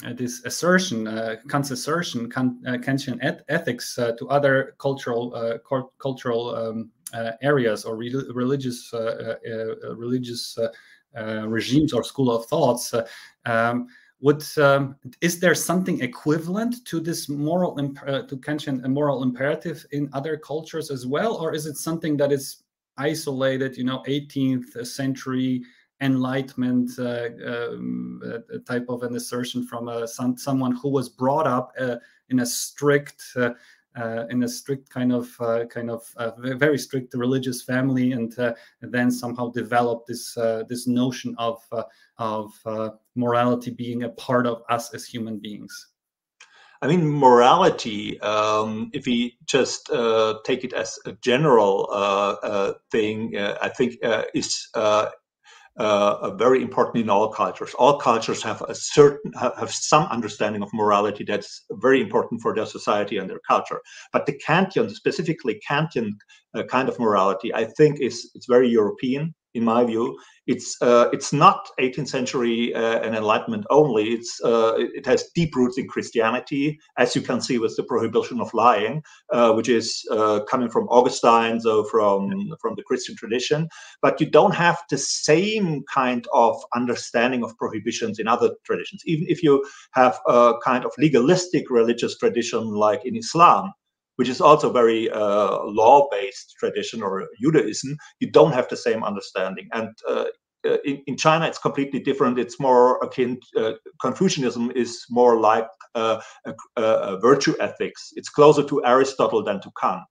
uh, 0.05 0.13
this 0.13 0.43
assertion, 0.43 1.07
uh, 1.07 1.37
Kant's 1.49 1.71
assertion, 1.71 2.29
Kant, 2.29 2.57
uh, 2.67 2.73
Kantian 2.73 3.17
et 3.21 3.45
ethics 3.47 3.95
to 3.95 4.27
other 4.29 4.75
cultural 4.77 5.59
cultural 5.99 6.55
um, 6.55 6.91
areas 7.41 7.85
or 7.85 7.95
re 7.95 8.13
religious 8.33 8.93
religious 9.97 10.57
regimes 11.13 11.93
or 11.93 12.03
school 12.03 12.35
of 12.35 12.45
thoughts. 12.45 12.93
Um, 13.45 13.87
would 14.21 14.43
um, 14.57 14.95
is 15.21 15.39
there 15.39 15.53
something 15.53 16.01
equivalent 16.01 16.85
to 16.85 16.99
this 16.99 17.29
moral 17.29 17.77
uh, 18.07 18.21
to 18.21 18.37
Kantian 18.37 18.81
moral 18.87 19.23
imperative 19.23 19.85
in 19.91 20.09
other 20.13 20.37
cultures 20.37 20.89
as 20.89 21.05
well, 21.05 21.35
or 21.35 21.53
is 21.53 21.65
it 21.65 21.77
something 21.77 22.17
that 22.17 22.31
is 22.31 22.63
isolated, 22.97 23.77
you 23.77 23.83
know, 23.83 24.03
18th 24.07 24.85
century 24.87 25.63
enlightenment 26.01 26.91
uh, 26.99 27.29
um, 27.45 28.21
type 28.65 28.85
of 28.89 29.03
an 29.03 29.15
assertion 29.15 29.65
from 29.65 29.87
a, 29.87 30.07
some, 30.07 30.37
someone 30.37 30.75
who 30.75 30.89
was 30.89 31.07
brought 31.07 31.47
up 31.47 31.71
uh, 31.79 31.95
in 32.29 32.39
a 32.39 32.45
strict 32.45 33.23
uh, 33.97 34.05
uh, 34.05 34.27
in 34.29 34.43
a 34.43 34.47
strict 34.47 34.89
kind 34.89 35.11
of 35.11 35.29
uh, 35.39 35.65
kind 35.65 35.89
of 35.89 36.03
uh, 36.17 36.31
very 36.57 36.77
strict 36.77 37.13
religious 37.13 37.61
family, 37.61 38.11
and, 38.11 38.37
and, 38.37 38.55
then 38.81 39.11
somehow 39.11 39.49
developed 39.51 40.07
this 40.07 40.33
this 40.69 40.87
notion 40.87 41.35
of 41.37 41.61
of 42.17 42.51
morality 43.15 43.71
being 43.71 44.03
a 44.03 44.09
part 44.09 44.47
of 44.47 44.61
us 44.69 44.93
as 44.93 45.05
human 45.05 45.39
beings. 45.39 45.87
I 46.81 46.87
mean, 46.87 47.09
morality, 47.09 48.19
um, 48.19 48.91
if 48.93 49.05
we 49.05 49.37
just 49.45 49.89
uh, 49.89 50.39
take 50.43 50.63
it 50.63 50.73
as 50.73 50.99
a 51.05 51.13
general 51.13 51.87
uh, 51.91 52.35
uh, 52.43 52.73
thing, 52.91 53.37
I 53.37 53.69
think 53.69 53.97
is 54.33 54.67
uh, 55.77 56.31
very 56.35 56.61
important 56.61 57.03
in 57.03 57.09
all 57.09 57.29
cultures. 57.29 57.73
All 57.77 57.97
cultures 57.97 58.41
have 58.43 58.61
a 58.61 58.75
certain 58.75 59.31
have 59.33 59.71
some 59.71 60.03
understanding 60.03 60.61
of 60.61 60.69
morality 60.73 61.23
that's 61.23 61.65
very 61.71 62.01
important 62.01 62.41
for 62.41 62.55
their 62.55 62.65
society 62.65 63.17
and 63.17 63.29
their 63.29 63.41
culture. 63.47 63.81
But 64.13 64.25
the 64.25 64.39
Kantian, 64.47 64.89
specifically 64.89 65.59
Kantian 65.69 66.11
uh, 66.53 66.63
kind 66.63 66.87
of 66.87 66.99
morality, 66.99 67.53
I 67.53 67.65
think 67.65 67.99
is 67.99 68.31
it's 68.35 68.47
very 68.47 68.69
European 68.69 69.33
in 69.55 69.63
my 69.63 69.83
view. 69.83 70.17
It's 70.47 70.79
uh, 70.81 71.09
it's 71.11 71.33
not 71.33 71.67
18th 71.79 72.07
century 72.07 72.73
uh, 72.75 72.99
and 72.99 73.15
Enlightenment 73.15 73.65
only. 73.71 74.09
It's 74.09 74.39
uh, 74.43 74.73
it 74.77 75.05
has 75.07 75.29
deep 75.33 75.55
roots 75.55 75.79
in 75.79 75.87
Christianity, 75.87 76.79
as 76.97 77.15
you 77.15 77.21
can 77.21 77.41
see 77.41 77.57
with 77.57 77.75
the 77.75 77.83
prohibition 77.83 78.39
of 78.39 78.53
lying, 78.53 79.01
uh, 79.31 79.53
which 79.53 79.69
is 79.69 80.07
uh, 80.11 80.41
coming 80.47 80.69
from 80.69 80.87
Augustine, 80.89 81.59
so 81.59 81.83
from 81.85 82.29
from 82.61 82.75
the 82.75 82.83
Christian 82.83 83.15
tradition. 83.15 83.67
But 84.03 84.21
you 84.21 84.29
don't 84.29 84.53
have 84.53 84.77
the 84.91 84.99
same 84.99 85.83
kind 85.91 86.27
of 86.31 86.55
understanding 86.75 87.43
of 87.43 87.57
prohibitions 87.57 88.19
in 88.19 88.27
other 88.27 88.51
traditions. 88.65 89.01
Even 89.05 89.25
if 89.27 89.41
you 89.41 89.65
have 89.93 90.19
a 90.27 90.53
kind 90.63 90.85
of 90.85 90.91
legalistic 90.99 91.71
religious 91.71 92.17
tradition 92.19 92.67
like 92.67 93.03
in 93.03 93.15
Islam, 93.15 93.73
which 94.15 94.29
is 94.29 94.41
also 94.41 94.71
very 94.71 95.09
uh, 95.09 95.63
law-based 95.63 96.55
tradition 96.59 97.01
or 97.01 97.27
Judaism, 97.41 97.97
you 98.19 98.31
don't 98.31 98.53
have 98.53 98.67
the 98.69 98.77
same 98.77 99.03
understanding. 99.03 99.67
And 99.73 99.89
uh, 100.07 100.25
uh 100.67 100.77
in, 100.83 101.01
in, 101.07 101.17
China, 101.17 101.45
it's 101.45 101.59
completely 101.59 101.99
different. 101.99 102.39
It's 102.39 102.59
more 102.59 102.97
akin. 103.03 103.39
Uh, 103.55 103.73
Confucianism 104.01 104.71
is 104.75 105.05
more 105.09 105.39
like 105.39 105.67
uh, 105.95 106.21
a, 106.45 106.53
a, 106.81 107.19
virtue 107.19 107.55
ethics. 107.59 108.11
It's 108.15 108.29
closer 108.29 108.63
to 108.63 108.83
Aristotle 108.85 109.43
than 109.43 109.61
to 109.61 109.71
Kant. 109.79 110.09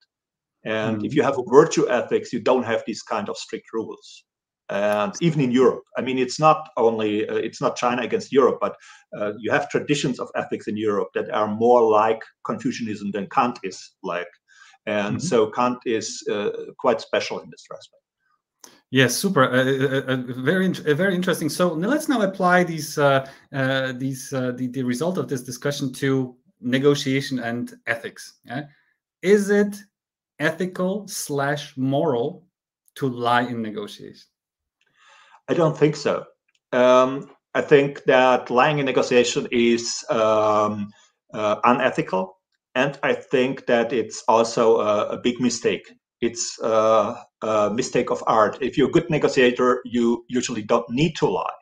And 0.65 1.03
mm. 1.03 1.07
if 1.07 1.15
you 1.15 1.23
have 1.23 1.39
a 1.39 1.51
virtue 1.51 1.89
ethics, 1.89 2.33
you 2.33 2.41
don't 2.41 2.65
have 2.65 2.83
these 2.87 3.03
kind 3.03 3.29
of 3.29 3.37
strict 3.37 3.73
rules 3.73 4.25
and 4.71 5.13
even 5.21 5.41
in 5.41 5.51
Europe. 5.51 5.83
I 5.97 6.03
mean, 6.03 6.19
it's 6.19 6.41
not 6.41 6.69
only 6.77 7.29
uh, 7.29 7.35
it's 7.35 7.61
not 7.61 7.77
China 7.77 8.03
against 8.03 8.33
Europe, 8.33 8.59
but 8.61 8.77
uh, 9.17 9.33
you 9.39 9.51
have 9.51 9.69
traditions 9.69 10.19
of 10.19 10.31
ethics 10.35 10.69
in 10.69 10.77
Europe 10.77 11.09
that 11.15 11.31
are 11.31 11.49
more 11.49 11.83
like 11.83 12.21
Confucianism 12.47 13.11
than 13.11 13.29
Kant 13.29 13.59
is 13.63 13.93
like, 14.03 14.29
and 14.87 15.17
mm-hmm. 15.17 15.27
so 15.27 15.51
Kant 15.51 15.79
is 15.85 16.23
uh, 16.31 16.51
quite 16.79 17.01
special 17.01 17.41
in 17.41 17.51
this 17.51 17.65
respect. 17.71 18.05
Yes, 18.91 19.17
super. 19.17 19.45
Uh, 19.45 19.65
uh, 19.65 20.13
uh 20.13 20.17
very, 20.43 20.69
very 20.69 21.15
interesting. 21.17 21.49
So 21.49 21.73
let's 21.73 22.09
now 22.09 22.23
apply 22.23 22.63
these, 22.63 22.97
uh, 22.97 23.27
uh, 23.53 23.93
these, 23.93 24.31
the, 24.31 24.69
the 24.73 24.85
result 24.85 25.19
of 25.19 25.27
this 25.27 25.43
discussion 25.43 25.93
to 25.95 26.37
negotiation 26.61 27.41
and 27.41 27.75
ethics. 27.87 28.35
Yeah? 28.45 28.67
Is 29.21 29.51
it 29.51 29.77
ethical 30.39 31.09
slash 31.09 31.77
moral 31.77 32.47
to 32.97 33.09
lie 33.09 33.43
in 33.43 33.63
negotiation? 33.63 34.29
I 35.49 35.55
don't 35.55 35.77
think 35.77 35.97
so. 35.97 36.25
Um, 36.73 37.31
I 37.55 37.61
think 37.61 38.05
that 38.05 38.51
lying 38.51 38.79
in 38.79 38.87
negotiation 38.87 39.47
is 39.53 40.05
um, 40.11 40.91
uh, 41.33 41.57
unethical, 41.65 42.37
and 42.75 42.99
I 43.03 43.15
think 43.15 43.67
that 43.67 43.93
it's 43.93 44.25
also 44.27 44.81
a, 44.81 45.09
a 45.11 45.19
big 45.19 45.41
mistake. 45.41 45.83
It's 46.21 46.59
a, 46.63 47.17
a, 47.43 47.71
mistake 47.71 48.11
of 48.11 48.25
art. 48.27 48.59
If 48.61 48.77
you're 48.79 48.89
a 48.89 48.93
good 48.93 49.11
negotiator, 49.11 49.83
you 49.85 50.25
usually 50.29 50.63
don't 50.63 50.89
need 50.89 51.15
to 51.17 51.29
lie. 51.29 51.59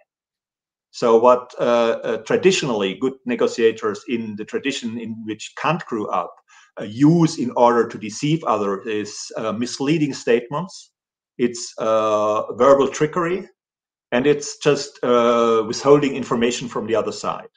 So, 0.93 1.19
what 1.19 1.53
uh, 1.59 1.99
uh, 2.05 2.17
traditionally 2.19 2.95
good 2.95 3.15
negotiators 3.27 4.05
in 4.09 4.37
the 4.37 4.45
tradition 4.45 4.99
in 4.99 5.17
which 5.27 5.53
Kant 5.61 5.85
grew 5.87 6.09
up 6.09 6.35
uh, 6.81 6.85
use 6.85 7.39
in 7.39 7.51
order 7.57 7.89
to 7.89 7.99
deceive 7.99 8.45
others 8.45 8.87
is 8.87 9.33
uh, 9.37 9.53
misleading 9.53 10.15
statements. 10.15 10.93
It's 11.39 11.75
uh, 11.79 12.53
verbal 12.55 12.89
trickery 12.89 13.49
and 14.13 14.27
it's 14.27 14.59
just 14.59 15.03
uh, 15.03 15.65
withholding 15.67 16.15
information 16.15 16.69
from 16.69 16.87
the 16.87 16.95
other 16.95 17.13
side. 17.13 17.49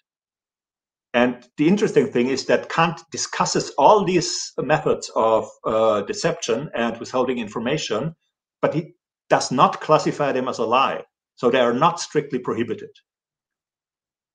And 1.13 1.47
the 1.57 1.67
interesting 1.67 2.07
thing 2.07 2.27
is 2.27 2.45
that 2.45 2.69
Kant 2.69 3.01
discusses 3.11 3.69
all 3.77 4.03
these 4.03 4.51
methods 4.57 5.11
of 5.15 5.49
uh, 5.65 6.01
deception 6.01 6.69
and 6.75 6.97
withholding 6.97 7.39
information, 7.39 8.15
but 8.61 8.73
he 8.73 8.95
does 9.29 9.51
not 9.51 9.79
classify 9.81 10.31
them 10.31 10.47
as 10.47 10.59
a 10.59 10.65
lie. 10.65 11.03
So 11.35 11.49
they 11.49 11.59
are 11.59 11.73
not 11.73 11.99
strictly 11.99 12.39
prohibited. 12.39 12.89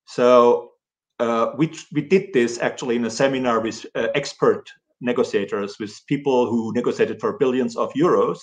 So 0.07 0.71
uh, 1.19 1.53
we, 1.57 1.73
we 1.93 2.03
did 2.03 2.33
this 2.33 2.59
actually 2.59 2.97
in 2.97 3.05
a 3.05 3.11
seminar 3.11 3.61
with 3.61 3.85
uh, 3.95 4.09
expert 4.15 4.71
negotiators, 5.01 5.79
with 5.79 5.99
people 6.07 6.51
who 6.51 6.73
negotiated 6.75 7.21
for 7.21 7.39
billions 7.39 7.77
of 7.77 7.93
euros. 7.93 8.39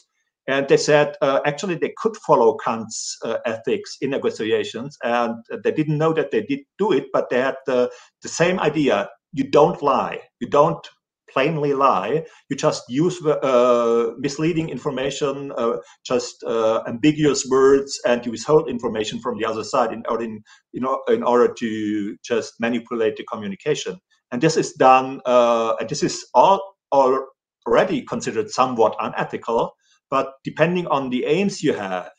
And 0.47 0.67
they 0.67 0.77
said 0.77 1.15
uh, 1.21 1.41
actually 1.45 1.75
they 1.75 1.93
could 1.97 2.15
follow 2.17 2.55
Kant's 2.55 3.17
uh, 3.23 3.37
ethics 3.45 3.97
in 4.01 4.11
negotiations, 4.11 4.97
and 5.03 5.35
they 5.63 5.71
didn't 5.71 5.97
know 5.97 6.13
that 6.13 6.31
they 6.31 6.41
did 6.41 6.59
do 6.77 6.93
it, 6.93 7.05
but 7.11 7.29
they 7.29 7.39
had 7.39 7.55
the, 7.65 7.91
the 8.21 8.29
same 8.29 8.59
idea: 8.59 9.09
you 9.33 9.49
don't 9.49 9.81
lie, 9.81 10.21
you 10.39 10.47
don't 10.49 10.87
plainly 11.29 11.73
lie. 11.73 12.23
You 12.49 12.55
just 12.55 12.83
use 12.89 13.23
uh, 13.25 14.11
misleading 14.17 14.69
information, 14.69 15.51
uh, 15.57 15.77
just 16.05 16.43
uh, 16.43 16.83
ambiguous 16.87 17.45
words, 17.45 17.99
and 18.07 18.25
you 18.25 18.31
withhold 18.31 18.69
information 18.69 19.19
from 19.19 19.37
the 19.37 19.45
other 19.45 19.63
side 19.63 19.91
in 19.91 20.03
order, 20.09 20.23
in, 20.23 20.41
know, 20.73 21.01
in 21.09 21.23
order 21.23 21.53
to 21.53 22.17
just 22.23 22.53
manipulate 22.59 23.17
the 23.17 23.25
communication. 23.31 23.99
And 24.31 24.41
this 24.41 24.57
is 24.57 24.73
done, 24.73 25.21
uh, 25.25 25.75
and 25.79 25.89
this 25.89 26.03
is 26.03 26.25
all, 26.33 26.61
all 26.91 27.25
already 27.67 28.01
considered 28.03 28.49
somewhat 28.49 28.95
unethical. 28.99 29.73
But 30.09 30.33
depending 30.43 30.87
on 30.87 31.09
the 31.09 31.25
aims 31.25 31.63
you 31.63 31.73
have, 31.73 32.11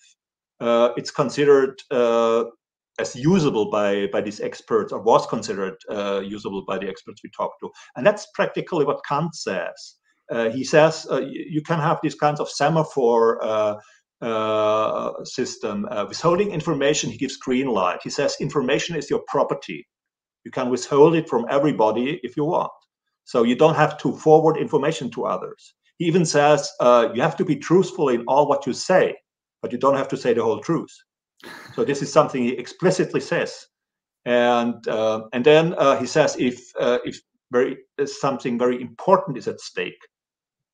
uh, 0.61 0.90
it's 0.96 1.11
considered 1.11 1.81
uh, 1.90 2.44
as 2.98 3.14
usable 3.16 3.70
by 3.70 4.09
by 4.12 4.20
these 4.22 4.40
experts 4.40 4.92
or 4.92 5.03
was 5.03 5.27
considered 5.27 5.77
uh, 5.90 6.20
usable 6.20 6.64
by 6.66 6.79
the 6.79 6.88
experts 6.88 7.22
we 7.24 7.31
talked 7.37 7.61
to. 7.61 7.70
And 7.96 8.07
that's 8.07 8.27
practically 8.35 8.85
what 8.85 9.05
kant 9.09 9.35
says. 9.35 9.96
Uh, 10.31 10.51
he 10.51 10.64
says 10.64 11.07
uh, 11.11 11.20
you 11.20 11.62
can 11.62 11.79
have 11.81 11.98
these 12.03 12.16
kinds 12.16 12.40
of 12.40 12.51
semaphore 12.51 13.42
uh, 13.44 13.77
system 15.24 15.87
withholding 16.09 16.51
information 16.53 17.11
he 17.11 17.18
gives 17.18 17.37
green 17.37 17.68
light. 17.68 18.01
He 18.05 18.11
says 18.11 18.37
information 18.40 18.96
is 18.96 19.11
your 19.11 19.22
property. 19.29 19.87
You 20.44 20.51
can 20.51 20.70
withhold 20.70 21.14
it 21.16 21.29
from 21.29 21.46
everybody 21.51 22.20
if 22.22 22.37
you 22.37 22.44
want. 22.46 22.72
So 23.24 23.44
you 23.44 23.57
don't 23.57 23.77
have 23.77 23.98
to 23.98 24.16
forward 24.16 24.59
information 24.59 25.11
to 25.12 25.27
others 25.27 25.74
he 25.99 26.07
even 26.07 26.25
says 26.25 26.71
you 26.81 27.21
have 27.21 27.37
to 27.37 27.45
be 27.45 27.57
truthful 27.57 28.09
in 28.09 28.25
all 28.27 28.49
what 28.49 28.67
you 28.67 28.73
say 28.73 29.15
but 29.63 29.73
you 29.73 29.79
don't 29.79 29.97
have 29.97 30.09
to 30.09 30.17
say 30.17 30.33
the 30.33 30.43
whole 30.43 30.61
truth. 30.61 30.95
So 31.75 31.85
this 31.85 32.03
is 32.03 32.13
something 32.13 32.43
he 32.43 32.53
explicitly 32.53 33.21
says, 33.21 33.67
and 34.25 34.87
uh, 34.89 35.23
and 35.33 35.45
then 35.45 35.75
uh, 35.79 35.97
he 35.99 36.07
says 36.07 36.37
if 36.39 36.61
uh, 36.81 36.99
if 37.05 37.21
very 37.53 37.79
something 38.07 38.59
very 38.59 38.81
important 38.81 39.39
is 39.39 39.49
at 39.49 39.61
stake, 39.61 40.01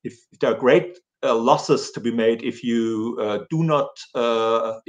if, 0.03 0.13
if 0.31 0.39
there 0.39 0.51
are 0.51 0.59
great 0.59 0.97
uh, 1.23 1.35
losses 1.35 1.91
to 1.91 1.99
be 1.99 2.11
made 2.11 2.43
if 2.43 2.63
you 2.63 3.17
uh, 3.21 3.39
do 3.49 3.63
not 3.63 3.89
uh, 4.15 4.79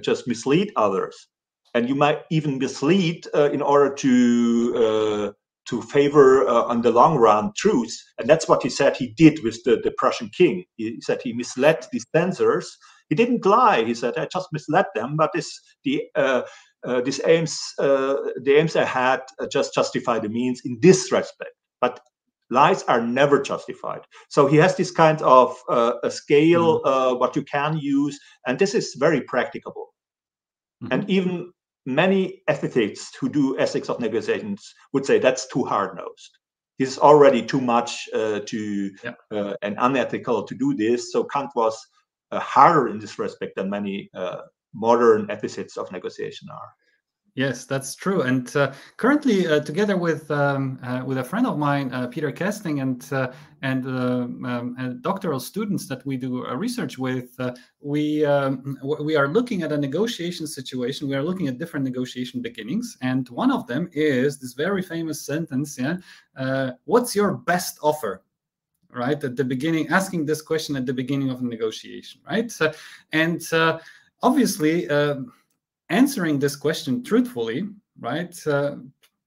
just 0.00 0.26
mislead 0.26 0.72
others, 0.74 1.28
and 1.74 1.88
you 1.88 1.94
might 1.94 2.22
even 2.30 2.58
mislead 2.58 3.26
in 3.34 3.62
order 3.62 3.94
to 3.94 5.32
to 5.68 5.82
favor 5.82 6.46
uh, 6.46 6.62
on 6.64 6.82
the 6.82 6.90
long 6.90 7.16
run 7.16 7.52
truth. 7.56 7.96
And 8.18 8.28
that's 8.28 8.48
what 8.48 8.62
he 8.62 8.68
said 8.68 8.96
he 8.96 9.08
did 9.08 9.42
with 9.42 9.62
the, 9.64 9.80
the 9.82 9.90
Prussian 9.90 10.30
king. 10.36 10.64
He 10.76 11.00
said 11.00 11.20
he 11.22 11.32
misled 11.32 11.86
the 11.92 12.00
censors 12.14 12.76
he 13.08 13.14
didn't 13.14 13.46
lie. 13.46 13.84
He 13.84 13.94
said, 13.94 14.16
I 14.16 14.26
just 14.26 14.48
misled 14.52 14.86
them, 14.94 15.16
but 15.16 15.30
this 15.32 15.60
the 15.84 16.02
uh, 16.14 16.42
uh, 16.86 17.00
these 17.00 17.20
aims, 17.24 17.58
uh, 17.78 18.16
the 18.42 18.54
aims 18.56 18.76
I 18.76 18.84
had 18.84 19.20
uh, 19.40 19.46
just 19.46 19.74
justify 19.74 20.18
the 20.18 20.28
means 20.28 20.62
in 20.64 20.78
this 20.80 21.12
respect. 21.12 21.52
But 21.80 22.00
lies 22.50 22.82
are 22.84 23.00
never 23.00 23.40
justified. 23.40 24.02
So 24.28 24.46
he 24.46 24.56
has 24.56 24.76
this 24.76 24.90
kind 24.90 25.20
of 25.22 25.56
uh, 25.68 25.94
a 26.02 26.10
scale, 26.10 26.82
mm-hmm. 26.82 27.18
what 27.18 27.36
you 27.36 27.42
can 27.42 27.78
use, 27.78 28.18
and 28.46 28.58
this 28.58 28.74
is 28.74 28.94
very 28.98 29.20
practicable. 29.20 29.94
Mm-hmm. 30.82 30.92
And 30.92 31.10
even 31.10 31.52
many 31.86 32.42
ethicists 32.50 33.14
who 33.18 33.28
do 33.28 33.58
ethics 33.58 33.88
of 33.88 34.00
negotiations 34.00 34.74
would 34.92 35.06
say 35.06 35.18
that's 35.18 35.46
too 35.46 35.64
hard 35.64 35.96
nosed. 35.96 36.38
This 36.78 36.90
is 36.90 36.98
already 36.98 37.42
too 37.42 37.60
much 37.60 38.08
uh, 38.12 38.40
to 38.40 38.90
yeah. 39.02 39.12
uh, 39.30 39.54
and 39.62 39.76
unethical 39.78 40.42
to 40.42 40.54
do 40.54 40.74
this. 40.74 41.12
So 41.12 41.24
Kant 41.24 41.50
was 41.54 41.78
uh, 42.32 42.40
harder 42.40 42.88
in 42.88 42.98
this 42.98 43.18
respect 43.18 43.56
than 43.56 43.70
many 43.70 44.10
uh, 44.14 44.42
modern 44.74 45.28
ethicists 45.28 45.78
of 45.78 45.90
negotiation 45.90 46.48
are. 46.50 46.74
Yes, 47.36 47.66
that's 47.66 47.94
true. 47.94 48.22
And 48.22 48.54
uh, 48.56 48.72
currently, 48.96 49.46
uh, 49.46 49.60
together 49.60 49.98
with 49.98 50.30
um, 50.30 50.78
uh, 50.82 51.02
with 51.04 51.18
a 51.18 51.24
friend 51.24 51.46
of 51.46 51.58
mine, 51.58 51.92
uh, 51.92 52.06
Peter 52.06 52.32
Kesting, 52.32 52.80
and 52.80 53.04
and, 53.60 53.86
um, 53.86 54.74
and, 54.78 55.02
doctoral 55.02 55.38
students 55.38 55.86
that 55.88 56.04
we 56.06 56.16
do 56.16 56.46
research 56.54 56.96
with, 56.96 57.38
we 57.80 58.24
um, 58.24 58.78
we 59.02 59.16
are 59.16 59.28
looking 59.28 59.62
at 59.62 59.70
a 59.70 59.76
negotiation 59.76 60.46
situation. 60.46 61.08
We 61.08 61.14
are 61.14 61.22
looking 61.22 61.46
at 61.46 61.58
different 61.58 61.84
negotiation 61.84 62.40
beginnings, 62.40 62.96
and 63.02 63.28
one 63.28 63.52
of 63.52 63.66
them 63.66 63.90
is 63.92 64.38
this 64.38 64.54
very 64.54 64.80
famous 64.80 65.20
sentence: 65.20 65.78
"Yeah, 65.78 66.72
what's 66.86 67.14
your 67.14 67.34
best 67.34 67.78
offer?" 67.82 68.22
right 68.88 69.22
at 69.24 69.36
the 69.36 69.44
beginning 69.44 69.88
asking 69.88 70.24
this 70.24 70.40
question 70.40 70.74
at 70.74 70.86
the 70.86 70.92
beginning 70.92 71.28
of 71.28 71.40
a 71.40 71.44
negotiation 71.44 72.18
right 72.30 72.50
uh, 72.62 72.72
and 73.12 73.42
uh, 73.52 73.78
obviously 74.22 74.88
uh, 74.88 75.16
answering 75.88 76.38
this 76.38 76.56
question 76.56 77.02
truthfully 77.02 77.68
right 78.00 78.46
uh, 78.46 78.76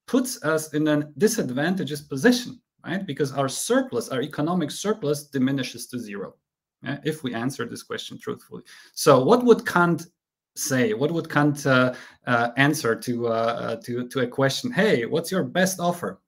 puts 0.07 0.43
us 0.43 0.73
in 0.73 0.87
a 0.87 1.03
disadvantageous 1.17 2.01
position 2.01 2.59
right 2.85 3.05
because 3.05 3.31
our 3.31 3.49
surplus 3.49 4.09
our 4.09 4.21
economic 4.21 4.71
surplus 4.71 5.23
diminishes 5.25 5.87
to 5.87 5.99
zero 5.99 6.35
yeah, 6.83 6.97
if 7.03 7.23
we 7.23 7.33
answer 7.33 7.65
this 7.65 7.83
question 7.83 8.17
truthfully. 8.17 8.63
So 8.93 9.23
what 9.23 9.43
would 9.43 9.65
kant 9.65 10.07
say? 10.55 10.93
What 10.93 11.11
would 11.11 11.29
kant 11.29 11.65
uh, 11.65 11.93
uh, 12.25 12.49
answer 12.55 12.95
to 12.95 13.77
to 13.83 14.07
to 14.07 14.19
a 14.21 14.27
question 14.27 14.71
hey 14.71 15.05
what's 15.05 15.31
your 15.31 15.43
best 15.43 15.79
offer? 15.79 16.21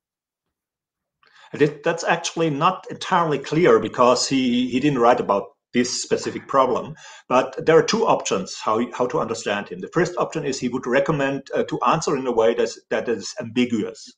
That's 1.54 2.06
actually 2.06 2.50
not 2.50 2.88
entirely 2.90 3.38
clear 3.38 3.80
because 3.80 4.26
he, 4.26 4.70
he 4.70 4.80
didn't 4.80 5.00
write 5.00 5.20
about 5.20 5.51
this 5.74 6.02
specific 6.02 6.48
problem. 6.48 6.96
But 7.30 7.66
there 7.66 7.78
are 7.78 7.84
two 7.84 8.06
options 8.06 8.58
how, 8.64 8.86
how 8.94 9.08
to 9.08 9.20
understand 9.20 9.70
him. 9.70 9.80
The 9.80 9.88
first 9.94 10.16
option 10.18 10.46
is 10.46 10.60
he 10.60 10.70
would 10.70 10.88
recommend 10.88 11.48
uh, 11.54 11.64
to 11.64 11.80
answer 11.82 12.18
in 12.18 12.28
a 12.28 12.32
way 12.32 12.54
that's, 12.54 12.80
that 12.90 13.08
is 13.08 13.34
ambiguous. 13.40 14.14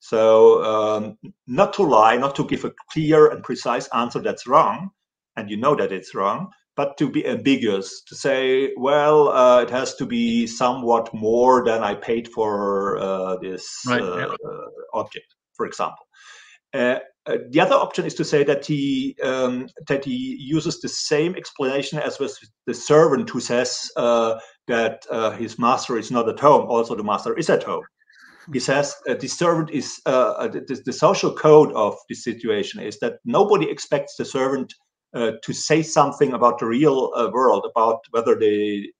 So 0.00 0.64
um, 0.64 1.18
not 1.46 1.74
to 1.74 1.82
lie, 1.82 2.16
not 2.16 2.34
to 2.36 2.46
give 2.46 2.64
a 2.64 2.72
clear 2.90 3.28
and 3.28 3.44
precise 3.44 3.86
answer 3.88 4.20
that's 4.20 4.46
wrong, 4.46 4.90
and 5.36 5.50
you 5.50 5.58
know 5.58 5.76
that 5.76 5.92
it's 5.92 6.14
wrong, 6.14 6.50
but 6.74 6.96
to 6.96 7.10
be 7.10 7.26
ambiguous, 7.26 8.02
to 8.04 8.14
say, 8.14 8.72
well, 8.78 9.28
uh, 9.28 9.62
it 9.62 9.70
has 9.70 9.94
to 9.96 10.06
be 10.06 10.46
somewhat 10.46 11.12
more 11.12 11.62
than 11.64 11.82
I 11.82 11.94
paid 11.94 12.28
for 12.28 12.96
uh, 12.98 13.36
this 13.36 13.82
right, 13.86 14.02
yeah. 14.02 14.26
Uh, 14.26 14.66
object, 14.94 15.34
for 15.52 15.66
example. 15.66 16.06
Uh, 16.72 17.00
uh, 17.26 17.36
the 17.50 17.60
other 17.60 17.74
option 17.74 18.06
is 18.06 18.14
to 18.14 18.24
say 18.24 18.42
that 18.44 18.64
he 18.64 19.14
um, 19.22 19.68
that 19.88 20.04
he 20.04 20.36
uses 20.40 20.80
the 20.80 20.88
same 20.88 21.34
explanation 21.34 21.98
as 21.98 22.18
with 22.18 22.36
the 22.66 22.72
servant 22.74 23.28
who 23.28 23.40
says 23.40 23.90
uh, 23.96 24.38
that 24.68 25.04
uh, 25.10 25.30
his 25.32 25.58
master 25.58 25.98
is 25.98 26.10
not 26.10 26.28
at 26.28 26.40
home. 26.40 26.66
Also, 26.68 26.94
the 26.94 27.04
master 27.04 27.36
is 27.36 27.50
at 27.50 27.62
home. 27.62 27.84
He 28.52 28.58
says 28.58 28.94
uh, 29.08 29.14
the 29.14 29.28
servant 29.28 29.70
is 29.70 30.00
uh, 30.06 30.48
the, 30.48 30.82
the, 30.84 30.92
social 30.92 31.32
code 31.32 31.72
of 31.74 31.94
the 32.08 32.14
situation 32.14 32.80
is 32.80 32.98
that 33.00 33.18
nobody 33.24 33.70
expects 33.70 34.16
the 34.16 34.24
servant 34.24 34.72
to 35.14 35.52
say 35.52 35.82
something 35.82 36.32
about 36.32 36.58
the 36.58 36.66
real 36.66 37.10
world 37.32 37.66
about 37.70 37.98
whether 38.12 38.34
the 38.34 38.90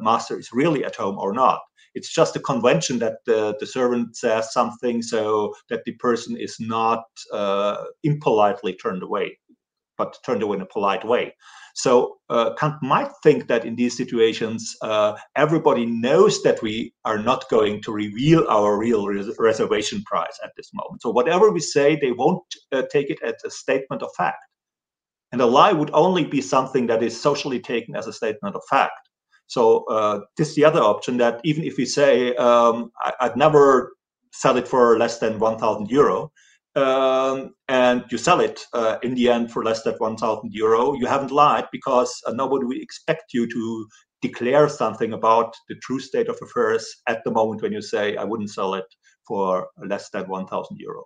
master 0.00 0.38
is 0.38 0.50
really 0.52 0.84
at 0.84 0.96
home 0.96 1.18
or 1.18 1.32
not. 1.32 1.60
It's 1.98 2.14
just 2.14 2.36
a 2.36 2.40
convention 2.52 2.98
that 3.00 3.16
the, 3.26 3.56
the 3.60 3.66
servant 3.66 4.16
says 4.16 4.52
something 4.52 5.02
so 5.02 5.54
that 5.70 5.82
the 5.84 5.94
person 6.06 6.36
is 6.36 6.56
not 6.60 7.04
uh, 7.32 7.84
impolitely 8.04 8.74
turned 8.74 9.02
away, 9.02 9.38
but 9.98 10.16
turned 10.24 10.42
away 10.42 10.56
in 10.56 10.62
a 10.62 10.66
polite 10.66 11.04
way. 11.04 11.34
So 11.74 12.16
uh, 12.28 12.54
Kant 12.58 12.76
might 12.82 13.12
think 13.22 13.46
that 13.48 13.64
in 13.64 13.76
these 13.76 13.96
situations, 13.96 14.76
uh, 14.82 15.14
everybody 15.36 15.86
knows 15.86 16.42
that 16.42 16.60
we 16.60 16.92
are 17.04 17.18
not 17.18 17.48
going 17.50 17.82
to 17.82 17.92
reveal 17.92 18.46
our 18.48 18.76
real 18.76 19.06
res 19.06 19.28
reservation 19.38 20.02
price 20.02 20.36
at 20.42 20.50
this 20.56 20.70
moment. 20.74 21.02
So 21.02 21.10
whatever 21.10 21.50
we 21.50 21.60
say, 21.60 21.96
they 21.96 22.12
won't 22.12 22.42
uh, 22.72 22.82
take 22.92 23.10
it 23.10 23.22
as 23.22 23.34
a 23.44 23.50
statement 23.50 24.02
of 24.02 24.10
fact. 24.16 24.42
And 25.30 25.40
a 25.40 25.46
lie 25.46 25.72
would 25.72 25.90
only 25.92 26.24
be 26.24 26.40
something 26.40 26.86
that 26.88 27.02
is 27.02 27.20
socially 27.20 27.60
taken 27.60 27.94
as 27.94 28.06
a 28.06 28.12
statement 28.12 28.56
of 28.56 28.62
fact. 28.68 29.07
So 29.48 29.84
uh, 29.86 30.20
this 30.36 30.50
is 30.50 30.54
the 30.54 30.64
other 30.64 30.80
option 30.80 31.16
that 31.18 31.40
even 31.42 31.64
if 31.64 31.76
we 31.76 31.86
say 31.86 32.34
um, 32.36 32.92
I, 33.02 33.28
would 33.28 33.36
never 33.36 33.94
sell 34.32 34.56
it 34.56 34.68
for 34.68 34.98
less 34.98 35.18
than 35.18 35.38
1,000 35.38 35.90
euro, 35.90 36.30
um, 36.76 37.54
and 37.68 38.04
you 38.10 38.18
sell 38.18 38.40
it 38.40 38.60
uh, 38.74 38.98
in 39.02 39.14
the 39.14 39.28
end 39.30 39.50
for 39.50 39.64
less 39.64 39.82
than 39.82 39.94
1,000 39.94 40.52
euro, 40.52 40.92
you 40.94 41.06
haven't 41.06 41.32
lied 41.32 41.64
because 41.72 42.14
uh, 42.26 42.32
nobody 42.32 42.66
will 42.66 42.80
expect 42.80 43.32
you 43.32 43.50
to 43.50 43.86
declare 44.20 44.68
something 44.68 45.14
about 45.14 45.54
the 45.68 45.76
true 45.76 45.98
state 45.98 46.28
of 46.28 46.38
affairs 46.42 46.86
at 47.06 47.24
the 47.24 47.30
moment 47.30 47.62
when 47.62 47.72
you 47.72 47.80
say 47.82 48.16
I 48.16 48.24
wouldn't 48.24 48.50
sell 48.50 48.74
it 48.74 48.86
for 49.26 49.68
less 49.86 50.10
than 50.10 50.28
1,000 50.28 50.76
euro. 50.78 51.04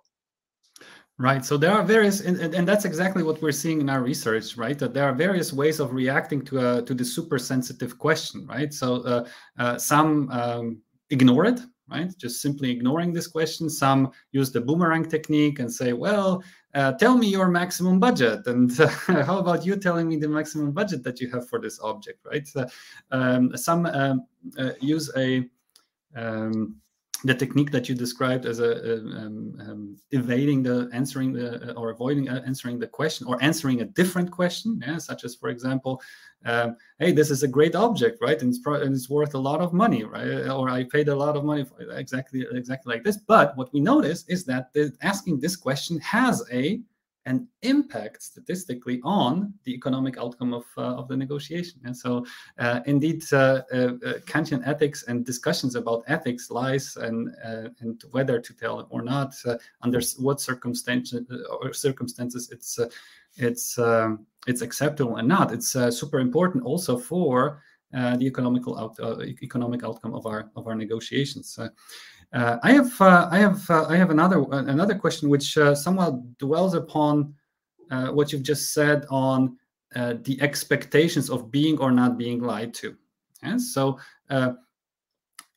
Right. 1.19 1.45
So 1.45 1.57
there 1.57 1.71
are 1.71 1.83
various, 1.83 2.21
and, 2.21 2.39
and, 2.39 2.67
that's 2.67 2.85
exactly 2.85 3.21
what 3.21 3.39
we're 3.39 3.51
seeing 3.51 3.79
in 3.79 3.87
our 3.87 4.01
research, 4.01 4.57
right? 4.57 4.77
That 4.79 4.95
there 4.95 5.07
are 5.07 5.13
various 5.13 5.53
ways 5.53 5.79
of 5.79 5.93
reacting 5.93 6.43
to 6.45 6.77
a, 6.77 6.81
to 6.81 6.93
the 6.95 7.05
super 7.05 7.37
sensitive 7.37 7.99
question, 7.99 8.47
right? 8.47 8.73
So 8.73 9.03
uh, 9.03 9.27
uh, 9.59 9.77
some 9.77 10.31
um, 10.31 10.81
ignore 11.11 11.45
it, 11.45 11.59
right? 11.87 12.11
Just 12.17 12.41
simply 12.41 12.71
ignoring 12.71 13.13
this 13.13 13.27
question. 13.27 13.69
Some 13.69 14.11
use 14.31 14.51
the 14.51 14.61
boomerang 14.61 15.05
technique 15.05 15.59
and 15.59 15.71
say, 15.71 15.93
well, 15.93 16.43
uh, 16.73 16.93
tell 16.93 17.15
me 17.15 17.27
your 17.27 17.47
maximum 17.47 17.99
budget. 17.99 18.47
And 18.47 18.75
how 19.07 19.37
about 19.37 19.63
you 19.63 19.75
telling 19.75 20.07
me 20.07 20.17
the 20.17 20.27
maximum 20.27 20.71
budget 20.71 21.03
that 21.03 21.19
you 21.21 21.29
have 21.29 21.47
for 21.47 21.59
this 21.59 21.79
object, 21.81 22.25
right? 22.25 22.49
um, 23.11 23.55
some 23.55 23.85
um, 23.85 24.25
uh, 24.57 24.71
use 24.81 25.11
a, 25.15 25.47
um, 26.15 26.81
the 27.23 27.33
technique 27.33 27.71
that 27.71 27.87
you 27.87 27.95
described 27.95 28.45
as 28.45 28.59
a, 28.59 28.95
um, 28.95 29.57
um, 29.61 29.97
evading 30.11 30.61
the 30.61 30.89
answering 30.91 31.31
the 31.31 31.73
or 31.73 31.89
avoiding 31.89 32.27
uh, 32.27 32.43
answering 32.45 32.77
the 32.79 32.87
question 32.87 33.25
or 33.27 33.41
answering 33.41 33.81
a 33.81 33.85
different 33.85 34.29
question 34.29 34.81
yeah, 34.85 34.97
such 34.97 35.23
as 35.23 35.33
for 35.35 35.49
example 35.49 36.01
um, 36.45 36.75
hey 36.99 37.11
this 37.13 37.31
is 37.31 37.43
a 37.43 37.47
great 37.47 37.75
object 37.75 38.19
right? 38.21 38.41
And 38.41 38.49
it's, 38.49 38.59
pro- 38.59 38.81
and 38.81 38.93
it's 38.93 39.09
worth 39.09 39.35
a 39.35 39.39
lot 39.39 39.61
of 39.61 39.71
money 39.73 40.03
right? 40.03 40.47
Or 40.49 40.69
i 40.69 40.83
paid 40.83 41.07
a 41.07 41.15
lot 41.15 41.37
of 41.37 41.45
money 41.45 41.63
for 41.63 41.79
exactly 41.91 42.45
exactly 42.51 42.93
like 42.93 43.03
this. 43.03 43.17
But 43.17 43.55
what 43.57 43.73
we 43.73 43.79
notice 43.79 44.25
is 44.27 44.43
that 44.45 44.73
the, 44.73 44.93
asking 45.01 45.39
this 45.39 45.55
question 45.55 45.99
has 45.99 46.43
a 46.51 46.81
an 47.25 47.47
impact 47.61 48.21
statistically 48.21 48.99
on 49.03 49.53
the 49.63 49.73
economic 49.73 50.17
outcome 50.17 50.53
of, 50.53 50.65
uh, 50.77 50.81
of 50.81 51.07
the 51.07 51.15
negotiation. 51.15 51.79
And 51.85 51.95
so, 51.95 52.25
uh, 52.59 52.81
indeed, 52.85 53.23
uh, 53.31 53.61
uh, 53.73 53.77
uh 53.77 54.19
Kantian 54.25 54.65
ethics 54.65 55.03
and 55.07 55.25
discussions 55.25 55.75
about 55.75 56.03
ethics, 56.07 56.51
lies, 56.51 56.97
and 56.97 57.29
uh, 57.45 57.69
and 57.79 58.03
whether 58.11 58.39
to 58.39 58.53
tell 58.53 58.87
or 58.89 59.01
not, 59.01 59.35
under 59.81 60.01
what 60.19 60.41
circumstances 60.41 61.25
or 61.61 61.73
circumstances 61.73 62.49
it's 62.51 62.79
it's 63.37 63.77
um, 63.79 64.25
it's 64.47 64.61
acceptable 64.61 65.15
and 65.17 65.27
not. 65.27 65.53
It's 65.53 65.71
super 65.71 66.19
important 66.19 66.63
also 66.63 66.97
for 66.97 67.61
the 67.91 68.25
economical 68.25 68.77
out, 68.77 68.97
economic 69.41 69.83
outcome 69.83 70.13
of 70.13 70.25
our 70.25 70.49
of 70.55 70.67
our 70.67 70.75
negotiations. 70.75 71.57
Uh, 72.33 72.57
I 72.63 72.71
have 72.71 72.99
uh, 72.99 73.27
I 73.31 73.37
have 73.37 73.69
uh, 73.69 73.85
I 73.87 73.95
have 73.95 74.09
another 74.09 74.41
uh, 74.41 74.65
another 74.65 74.95
question 74.95 75.29
which 75.29 75.55
uh, 75.57 75.75
somewhat 75.75 76.37
dwells 76.39 76.73
upon 76.73 77.35
uh, 77.91 78.07
what 78.07 78.31
you've 78.31 78.43
just 78.43 78.73
said 78.73 79.05
on 79.09 79.57
the 79.95 80.39
expectations 80.41 81.29
of 81.29 81.51
being 81.51 81.77
or 81.77 81.91
not 81.91 82.17
being 82.17 82.41
lied 82.41 82.73
to. 82.73 82.97
And 83.43 83.61
so, 83.61 83.99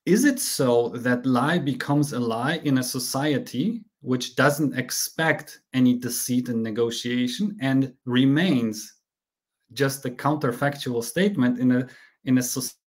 is 0.05 0.27
it 0.27 0.39
so 0.39 0.91
that 0.91 1.25
lie 1.25 1.59
becomes 1.59 2.13
a 2.13 2.21
lie 2.21 2.61
in 2.65 2.77
a 2.77 2.83
society 2.83 3.83
which 4.03 4.37
doesn't 4.37 4.79
expect 4.79 5.61
any 5.73 5.95
deceit 5.95 6.51
in 6.51 6.63
negotiation 6.63 7.57
and 7.63 7.95
remains 8.05 8.93
just 9.73 10.05
a 10.05 10.11
counterfactual 10.11 11.03
statement 11.03 11.59
in 11.59 11.73
a 11.73 11.89
in 12.25 12.37
a 12.37 12.43
society? 12.43 12.86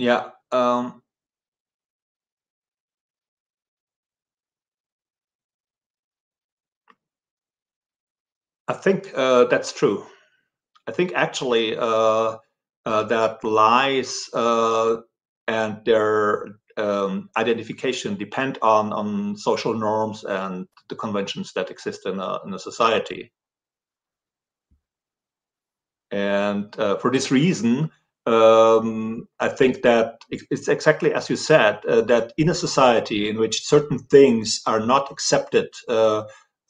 Yeah. 0.00 0.30
Um, 0.52 1.02
I 8.68 8.72
think 8.72 9.12
uh, 9.14 9.44
that's 9.44 9.72
true. 9.72 10.06
I 10.88 10.92
think 10.92 11.12
actually 11.14 11.76
uh, 11.76 12.38
uh, 12.86 13.04
that 13.04 13.44
lies 13.44 14.28
uh, 14.34 14.98
and 15.48 15.84
their 15.84 16.46
um, 16.76 17.30
identification 17.36 18.16
depend 18.16 18.58
on 18.62 18.92
on 18.92 19.36
social 19.36 19.74
norms 19.74 20.24
and 20.24 20.66
the 20.88 20.96
conventions 20.96 21.52
that 21.54 21.70
exist 21.70 22.06
in 22.06 22.20
a 22.20 22.40
in 22.46 22.54
a 22.54 22.58
society. 22.58 23.32
And 26.12 26.76
uh, 26.78 26.96
for 26.98 27.10
this 27.10 27.30
reason, 27.30 27.90
um, 28.26 29.26
I 29.38 29.48
think 29.48 29.82
that 29.82 30.20
it's 30.30 30.68
exactly 30.68 31.12
as 31.14 31.30
you 31.30 31.36
said 31.36 31.84
uh, 31.86 32.02
that 32.02 32.32
in 32.36 32.50
a 32.50 32.54
society 32.54 33.28
in 33.28 33.38
which 33.38 33.66
certain 33.66 33.98
things 33.98 34.60
are 34.66 34.80
not 34.80 35.10
accepted, 35.10 35.68
uh, 35.88 36.24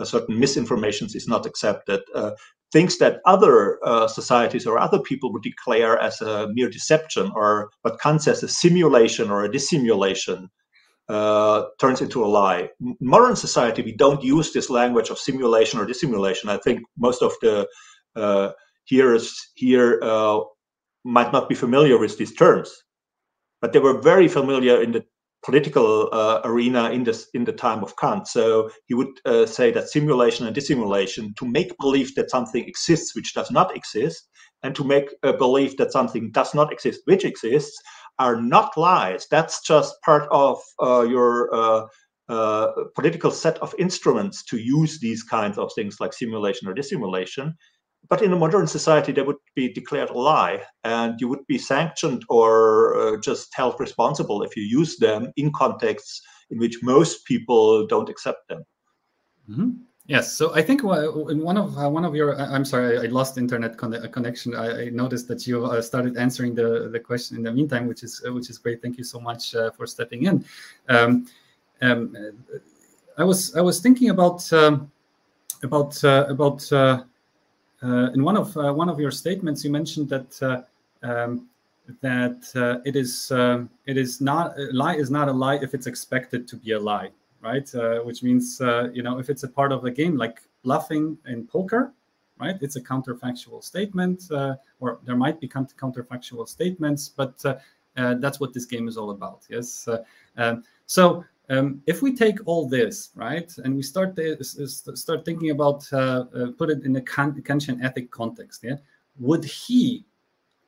certain 0.05 0.39
misinformation 0.39 1.09
is 1.13 1.27
not 1.27 1.47
accepted, 1.47 2.01
uh, 2.15 2.33
things 2.73 2.99
that 2.99 3.21
other 3.27 3.79
uh, 3.85 4.07
societies 4.07 4.67
or 4.67 4.79
other 4.79 5.01
people 5.01 5.33
would 5.33 5.43
declare 5.43 5.99
as 5.99 6.21
a 6.21 6.49
mere 6.53 6.71
deception 6.71 7.33
or 7.35 7.71
what 7.83 8.01
Kant 8.01 8.23
says 8.23 8.43
a 8.43 8.49
simulation 8.49 9.31
or 9.31 9.45
a 9.45 9.51
dissimulation. 9.51 10.49
Uh, 11.09 11.65
turns 11.81 12.01
into 12.01 12.25
a 12.25 12.29
lie. 12.29 12.69
Modern 13.01 13.35
society, 13.35 13.83
we 13.83 13.97
don't 13.97 14.23
use 14.23 14.53
this 14.53 14.71
language 14.71 15.11
of 15.11 15.19
simulation 15.19 15.81
or 15.81 15.85
dissimulation. 15.85 16.49
I 16.49 16.59
think 16.59 16.83
most 16.97 17.21
of 17.21 17.33
the 17.43 17.67
uh, 18.15 18.51
hearers 18.85 19.51
here 19.57 19.99
might 21.05 21.33
not 21.33 21.49
be 21.49 21.55
familiar 21.55 21.99
with 21.99 22.19
these 22.19 22.35
terms, 22.35 22.71
but 23.61 23.73
they 23.73 23.79
were 23.79 24.01
very 24.01 24.29
familiar 24.29 24.83
in 24.83 24.93
the 24.93 25.05
political 25.43 26.09
uh, 26.13 26.41
arena 26.45 26.91
in 26.91 27.05
this 27.05 27.29
in 27.33 27.45
the 27.45 27.53
time 27.53 27.83
of 27.83 27.97
Kant. 27.97 28.29
So 28.29 28.71
he 28.87 28.95
would 28.95 29.21
uh, 29.25 29.47
say 29.47 29.71
that 29.73 29.89
simulation 29.89 30.47
and 30.47 30.55
dissimulation 30.55 31.35
to 31.39 31.47
make 31.47 31.77
believe 31.79 32.15
that 32.17 32.31
something 32.31 32.65
exists 32.67 33.15
which 33.15 33.35
does 33.35 33.51
not 33.51 33.75
exist, 33.75 34.29
and 34.63 34.75
to 34.75 34.85
make 34.85 35.09
a 35.23 35.33
belief 35.33 35.77
that 35.79 35.93
something 35.93 36.31
does 36.33 36.55
not 36.55 36.73
exist 36.73 37.01
which 37.07 37.25
exists, 37.25 37.81
are 38.19 38.41
not 38.41 38.77
lies. 38.77 39.27
That's 39.31 39.63
just 39.63 39.95
part 40.03 40.29
of 40.31 40.59
uh, 40.83 41.03
your 41.03 41.55
uh, 41.55 41.87
uh, 42.29 42.69
political 42.95 43.31
set 43.31 43.59
of 43.59 43.75
instruments 43.79 44.45
to 44.45 44.59
use 44.59 45.01
these 45.01 45.23
kinds 45.23 45.59
of 45.59 45.73
things 45.75 45.99
like 46.01 46.13
simulation 46.13 46.69
or 46.69 46.75
dissimulation 46.75 47.57
but 48.09 48.23
in 48.23 48.33
a 48.33 48.37
modern 48.37 48.67
society, 48.67 49.13
they 49.13 49.23
would 49.23 49.37
be 49.55 49.73
declared 49.73 50.11
a 50.11 50.19
lie, 50.19 50.63
and 50.85 51.21
you 51.21 51.29
would 51.29 51.47
be 51.47 51.59
sanctioned 51.59 52.25
or 52.29 52.97
uh, 52.97 53.21
just 53.21 53.55
held 53.55 53.79
responsible 53.79 54.43
if 54.43 54.57
you 54.57 54.63
use 54.63 54.97
them 54.97 55.33
in 55.37 55.53
contexts 55.53 56.23
in 56.51 56.59
which 56.59 56.83
most 56.83 57.25
people 57.25 57.87
don't 57.87 58.09
accept 58.09 58.49
them. 58.49 58.65
Mm-hmm. 59.49 59.71
Yes, 60.07 60.33
so 60.33 60.53
I 60.55 60.63
think 60.63 60.83
in 60.83 61.41
one 61.41 61.57
of 61.57 61.79
uh, 61.79 61.89
one 61.89 62.05
of 62.05 62.17
your 62.17 62.37
I'm 62.37 62.65
sorry 62.65 62.99
I 62.99 63.03
lost 63.03 63.39
internet 63.39 63.77
con- 63.77 63.95
uh, 63.95 64.09
connection. 64.09 64.57
I, 64.57 64.87
I, 64.87 64.89
noticed 64.89 65.29
that 65.29 65.47
you 65.47 65.65
uh, 65.67 65.81
started 65.81 66.17
answering 66.17 66.53
the, 66.53 66.89
the 66.91 66.99
question 66.99 67.37
in 67.37 67.45
the 67.45 67.53
meantime, 67.53 67.87
which 67.87 68.03
is 68.03 68.21
uh, 68.27 68.33
which 68.33 68.51
is 68.51 68.59
great. 68.59 68.83
Thank 68.83 68.99
you 68.99 69.05
so 69.05 69.21
much 69.21 69.55
uh, 69.55 69.71
for 69.71 69.87
stepping 69.87 70.25
in. 70.25 70.45
Um, 70.89 71.27
um, 71.81 72.17
I 73.19 73.23
was 73.23 73.55
I 73.55 73.61
was 73.61 73.79
thinking 73.81 74.11
about 74.11 74.53
um, 74.53 74.91
about 75.63 76.03
about 76.03 76.73
uh, 76.73 77.05
in 77.83 78.23
one 78.23 78.37
of 78.37 78.57
uh, 78.57 78.73
one 78.73 78.89
of 78.89 79.01
your 79.01 79.11
statements, 79.11 79.65
you 79.65 79.71
mentioned 79.71 80.09
that 80.09 80.43
uh, 80.43 80.63
um, 81.07 81.49
that 82.01 82.81
it 82.85 82.97
is 82.97 83.31
it 83.87 83.97
is 83.97 84.21
not 84.21 84.59
a 84.59 84.69
lie 84.73 84.95
is 84.95 85.11
not 85.11 85.29
a 85.29 85.33
lie 85.33 85.57
if 85.57 85.75
it's 85.75 85.87
expected 85.87 86.47
to 86.49 86.57
be 86.57 86.73
a 86.73 86.81
lie, 86.81 87.11
right? 87.41 87.69
which 88.05 88.23
means 88.23 88.61
you 88.93 89.03
know 89.03 89.19
if 89.19 89.31
it's 89.31 89.43
a 89.43 89.49
part 89.49 89.73
of 89.73 89.83
the 89.83 89.91
game, 89.91 90.17
like 90.17 90.43
bluffing 90.63 91.17
in 91.27 91.47
poker, 91.47 91.93
right? 92.41 92.57
It's 92.61 92.77
a 92.77 92.81
counterfactual 92.81 93.63
statement, 93.63 94.31
uh, 94.31 94.57
or 94.81 94.99
there 95.05 95.17
might 95.17 95.41
be 95.41 95.49
counterfactual 95.49 96.49
statements, 96.49 97.09
but 97.09 97.45
uh, 97.45 97.57
uh, 97.97 98.15
that's 98.15 98.41
what 98.41 98.53
this 98.55 98.65
game 98.65 98.89
is 98.89 98.97
all 98.97 99.11
about. 99.11 99.43
Yes. 99.49 99.89
Um, 100.37 100.65
so 100.87 101.25
um, 101.51 101.83
if 101.87 102.01
we 102.01 102.15
take 102.15 102.39
all 102.47 102.69
this 102.69 103.11
right 103.15 103.53
and 103.65 103.75
we 103.75 103.83
start 103.83 104.17
start 104.95 105.25
thinking 105.25 105.51
about 105.51 105.85
uh, 105.93 106.25
uh, 106.35 106.47
put 106.57 106.71
it 106.71 106.85
in 106.85 106.97
a 106.97 107.01
Kantian 107.01 107.83
ethic 107.83 108.11
context, 108.11 108.63
yeah, 108.63 108.77
would 109.19 109.45
he, 109.45 110.07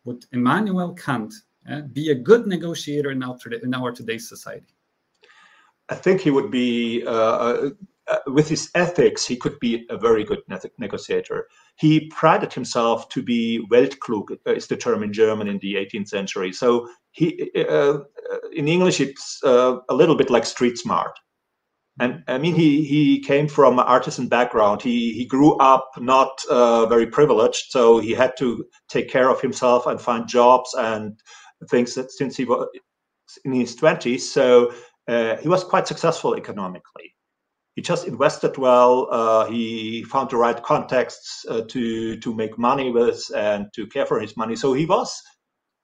would 0.05 0.27
Immanuel 0.33 0.93
Kant, 0.95 1.33
yeah, 1.69 1.83
be 1.93 2.11
a 2.11 2.15
good 2.15 2.47
negotiator 2.47 3.13
in 3.13 3.23
our 3.23 3.39
in 3.63 3.75
our 3.75 3.93
today's 3.93 4.29
society? 4.29 4.75
I 5.89 5.95
think 5.95 6.21
he 6.21 6.31
would 6.31 6.51
be 6.51 7.05
uh, 7.07 7.11
uh 7.11 7.71
uh, 8.09 8.19
with 8.27 8.49
his 8.49 8.71
ethics, 8.75 9.25
he 9.25 9.37
could 9.37 9.59
be 9.61 9.87
a 9.89 9.97
very 9.97 10.25
good 10.25 10.43
ne- 10.49 10.59
negotiator. 10.79 11.47
He 11.77 12.09
prided 12.09 12.53
himself 12.53 13.09
to 13.11 13.23
be 13.23 13.65
Weltklug, 13.71 14.33
uh, 14.47 14.53
is 14.53 14.67
the 14.67 14.77
term 14.77 15.05
in 15.05 15.13
German 15.13 15.47
in 15.47 15.59
the 15.61 15.75
18th 15.77 16.09
century. 16.09 16.53
So 16.53 16.89
he, 17.13 17.51
in 18.53 18.69
English, 18.69 19.01
it's 19.01 19.39
uh, 19.45 19.77
a 19.89 19.95
little 19.95 20.17
bit 20.17 20.31
like 20.31 20.45
street 20.45 20.79
smart. 20.79 21.13
And 22.01 22.25
I 22.27 22.39
mean, 22.39 22.55
he 22.55 22.85
he 22.85 23.21
came 23.21 23.49
from 23.49 23.79
an 23.79 23.85
artisan 23.85 24.29
background. 24.29 24.81
He 24.83 25.13
he 25.13 25.27
grew 25.27 25.57
up 25.59 25.91
not 25.99 26.31
uh, 26.51 26.87
very 26.87 27.07
privileged, 27.07 27.71
so 27.71 27.99
he 27.99 28.13
had 28.13 28.33
to 28.39 28.65
take 28.89 29.11
care 29.11 29.29
of 29.29 29.41
himself 29.43 29.87
and 29.87 30.01
find 30.01 30.27
jobs 30.27 30.75
and 30.75 31.21
things 31.71 31.95
that 31.95 32.11
since 32.11 32.37
he 32.37 32.45
was 32.47 32.67
in 33.45 33.53
his 33.53 33.77
twenties. 33.77 34.33
So 34.33 34.73
he 35.09 35.49
was 35.49 35.65
quite 35.65 35.87
successful 35.87 36.35
economically 36.35 37.13
he 37.75 37.83
just 37.83 38.07
invested 38.07 38.59
well. 38.59 39.09
Uh, 39.11 39.47
he 39.47 40.05
found 40.05 40.31
the 40.31 40.37
right 40.37 40.63
contexts 40.63 41.45
uh, 41.49 41.63
to 41.69 42.17
to 42.19 42.35
make 42.35 42.59
money 42.59 42.91
with 42.91 43.25
and 43.35 43.67
to 43.75 43.87
care 43.87 44.07
for 44.07 44.21
his 44.21 44.37
money. 44.37 44.57
So 44.57 44.75
he 44.75 44.87
was 44.87 45.21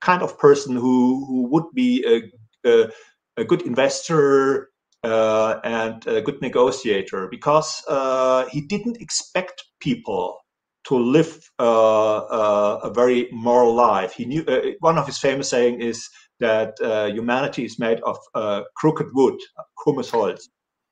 kind 0.00 0.22
of 0.22 0.38
person 0.38 0.76
who 0.76 1.24
who 1.26 1.48
would 1.48 1.64
be 1.74 2.04
a 2.06 2.30
a, 2.64 2.90
good 3.44 3.62
investor 3.62 4.70
uh, 5.04 5.60
and 5.64 6.06
a 6.06 6.22
good 6.22 6.40
negotiator 6.42 7.28
because 7.30 7.82
uh, 7.88 8.46
he 8.46 8.60
didn't 8.62 9.00
expect 9.00 9.64
people 9.80 10.40
to 10.84 10.96
live 10.96 11.50
uh, 11.60 12.78
a 12.84 12.90
very 12.94 13.28
moral 13.32 13.74
life. 13.74 14.14
He 14.14 14.24
knew 14.26 14.44
one 14.80 14.98
of 14.98 15.06
his 15.06 15.18
famous 15.18 15.50
saying 15.50 15.80
is 15.82 16.08
that 16.40 16.74
humanity 17.14 17.64
is 17.64 17.78
made 17.78 18.00
of 18.02 18.18
crooked 18.76 19.08
wood, 19.14 19.38
krummes 19.78 20.10
Holz 20.10 20.42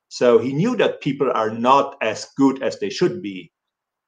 so 0.09 0.39
he 0.39 0.53
knew 0.53 0.75
that 0.77 1.01
people 1.01 1.31
are 1.33 1.49
not 1.51 1.97
as 2.01 2.27
good 2.37 2.61
as 2.63 2.79
they 2.79 2.89
should 2.89 3.21
be, 3.21 3.51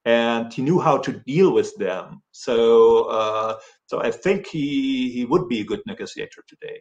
and 0.06 0.54
he 0.54 0.62
knew 0.64 0.80
how 0.80 1.00
to 1.00 1.14
deal 1.28 1.54
with 1.54 1.76
them. 1.78 2.22
So 2.32 3.06
uh, 3.06 3.58
So 3.88 4.02
I 4.02 4.12
think 4.12 4.48
he 4.48 5.12
he 5.12 5.26
would 5.26 5.48
be 5.50 5.62
a 5.62 5.66
good 5.66 5.82
negotiator 5.88 6.44
today. 6.48 6.80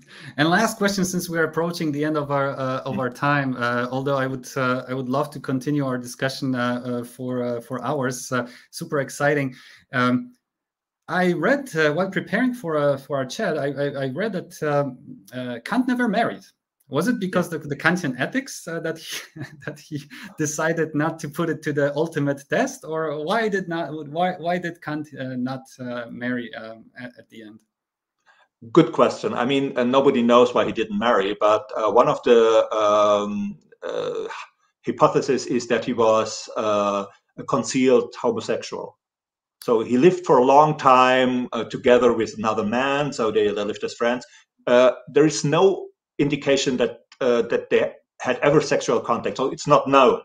And 0.36 0.48
last 0.48 0.78
question, 0.78 1.04
since 1.04 1.28
we 1.28 1.38
are 1.38 1.44
approaching 1.44 1.92
the 1.92 2.04
end 2.04 2.16
of 2.16 2.30
our 2.30 2.50
uh, 2.50 2.80
of 2.80 2.98
our 2.98 3.10
time, 3.10 3.56
uh, 3.56 3.88
although 3.90 4.16
I 4.16 4.26
would 4.26 4.48
uh, 4.56 4.84
I 4.88 4.94
would 4.94 5.08
love 5.08 5.30
to 5.30 5.40
continue 5.40 5.86
our 5.86 5.98
discussion 5.98 6.54
uh, 6.54 6.82
uh, 6.84 7.04
for 7.04 7.42
uh, 7.42 7.60
for 7.60 7.82
hours. 7.84 8.32
super 8.70 9.00
exciting. 9.00 9.54
Um, 9.92 10.32
I 11.08 11.32
read 11.32 11.70
while 11.94 12.10
preparing 12.10 12.54
for 12.54 12.98
for 12.98 13.16
our 13.16 13.26
chat. 13.26 13.58
I, 13.58 13.66
I, 13.66 13.86
I 14.04 14.06
read 14.08 14.32
that 14.32 14.62
um, 14.62 14.98
Kant 15.64 15.86
never 15.88 16.08
married. 16.08 16.44
Was 16.88 17.08
it 17.08 17.18
because 17.18 17.48
the, 17.48 17.58
the 17.58 17.74
Kantian 17.74 18.14
ethics 18.16 18.62
that 18.64 18.96
he, 18.96 19.42
that 19.66 19.78
he 19.78 20.04
decided 20.38 20.94
not 20.94 21.18
to 21.18 21.28
put 21.28 21.50
it 21.50 21.60
to 21.62 21.72
the 21.72 21.94
ultimate 21.96 22.44
test, 22.48 22.84
or 22.84 23.24
why 23.24 23.48
did 23.48 23.68
not 23.68 23.92
why 24.08 24.34
why 24.38 24.58
did 24.58 24.82
Kant 24.82 25.08
not 25.12 25.62
marry 26.10 26.52
um, 26.54 26.86
at, 26.98 27.12
at 27.18 27.28
the 27.30 27.42
end? 27.42 27.60
Good 28.72 28.92
question. 28.92 29.34
I 29.34 29.44
mean, 29.44 29.76
uh, 29.76 29.84
nobody 29.84 30.22
knows 30.22 30.54
why 30.54 30.64
he 30.64 30.72
didn't 30.72 30.98
marry, 30.98 31.36
but 31.38 31.70
uh, 31.76 31.90
one 31.92 32.08
of 32.08 32.22
the 32.22 32.66
um, 32.74 33.58
uh, 33.82 34.28
hypotheses 34.84 35.46
is 35.46 35.66
that 35.68 35.84
he 35.84 35.92
was 35.92 36.48
uh, 36.56 37.04
a 37.36 37.44
concealed 37.44 38.14
homosexual. 38.18 38.98
So 39.62 39.80
he 39.80 39.98
lived 39.98 40.24
for 40.24 40.38
a 40.38 40.44
long 40.44 40.78
time 40.78 41.48
uh, 41.52 41.64
together 41.64 42.12
with 42.14 42.38
another 42.38 42.64
man. 42.64 43.12
So 43.12 43.30
they, 43.30 43.46
they 43.48 43.64
lived 43.64 43.84
as 43.84 43.94
friends. 43.94 44.24
Uh, 44.66 44.92
there 45.12 45.26
is 45.26 45.44
no 45.44 45.88
indication 46.18 46.76
that 46.78 47.00
that 47.20 47.68
they 47.70 47.92
had 48.20 48.38
ever 48.42 48.60
sexual 48.60 49.00
contact. 49.00 49.36
So 49.36 49.50
it's 49.50 49.66
not 49.66 49.88
known. 49.88 50.20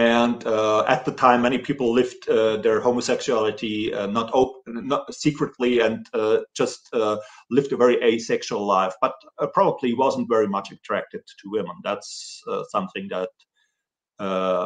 And 0.00 0.46
uh, 0.46 0.84
at 0.88 1.04
the 1.04 1.12
time, 1.12 1.42
many 1.42 1.58
people 1.58 1.92
lived 1.92 2.26
uh, 2.26 2.56
their 2.56 2.80
homosexuality 2.80 3.92
uh, 3.92 4.06
not 4.06 4.32
not 4.66 5.12
secretly, 5.14 5.80
and 5.80 6.06
uh, 6.14 6.38
just 6.54 6.88
uh, 6.94 7.18
lived 7.50 7.70
a 7.72 7.76
very 7.76 8.02
asexual 8.02 8.66
life. 8.66 8.94
But 9.02 9.12
probably 9.52 9.92
wasn't 9.92 10.30
very 10.30 10.48
much 10.48 10.72
attracted 10.72 11.20
to 11.26 11.50
women. 11.50 11.76
That's 11.84 12.42
something 12.70 13.08
that 13.10 13.28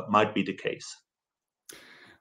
might 0.08 0.36
be 0.36 0.44
the 0.44 0.54
case. 0.54 0.96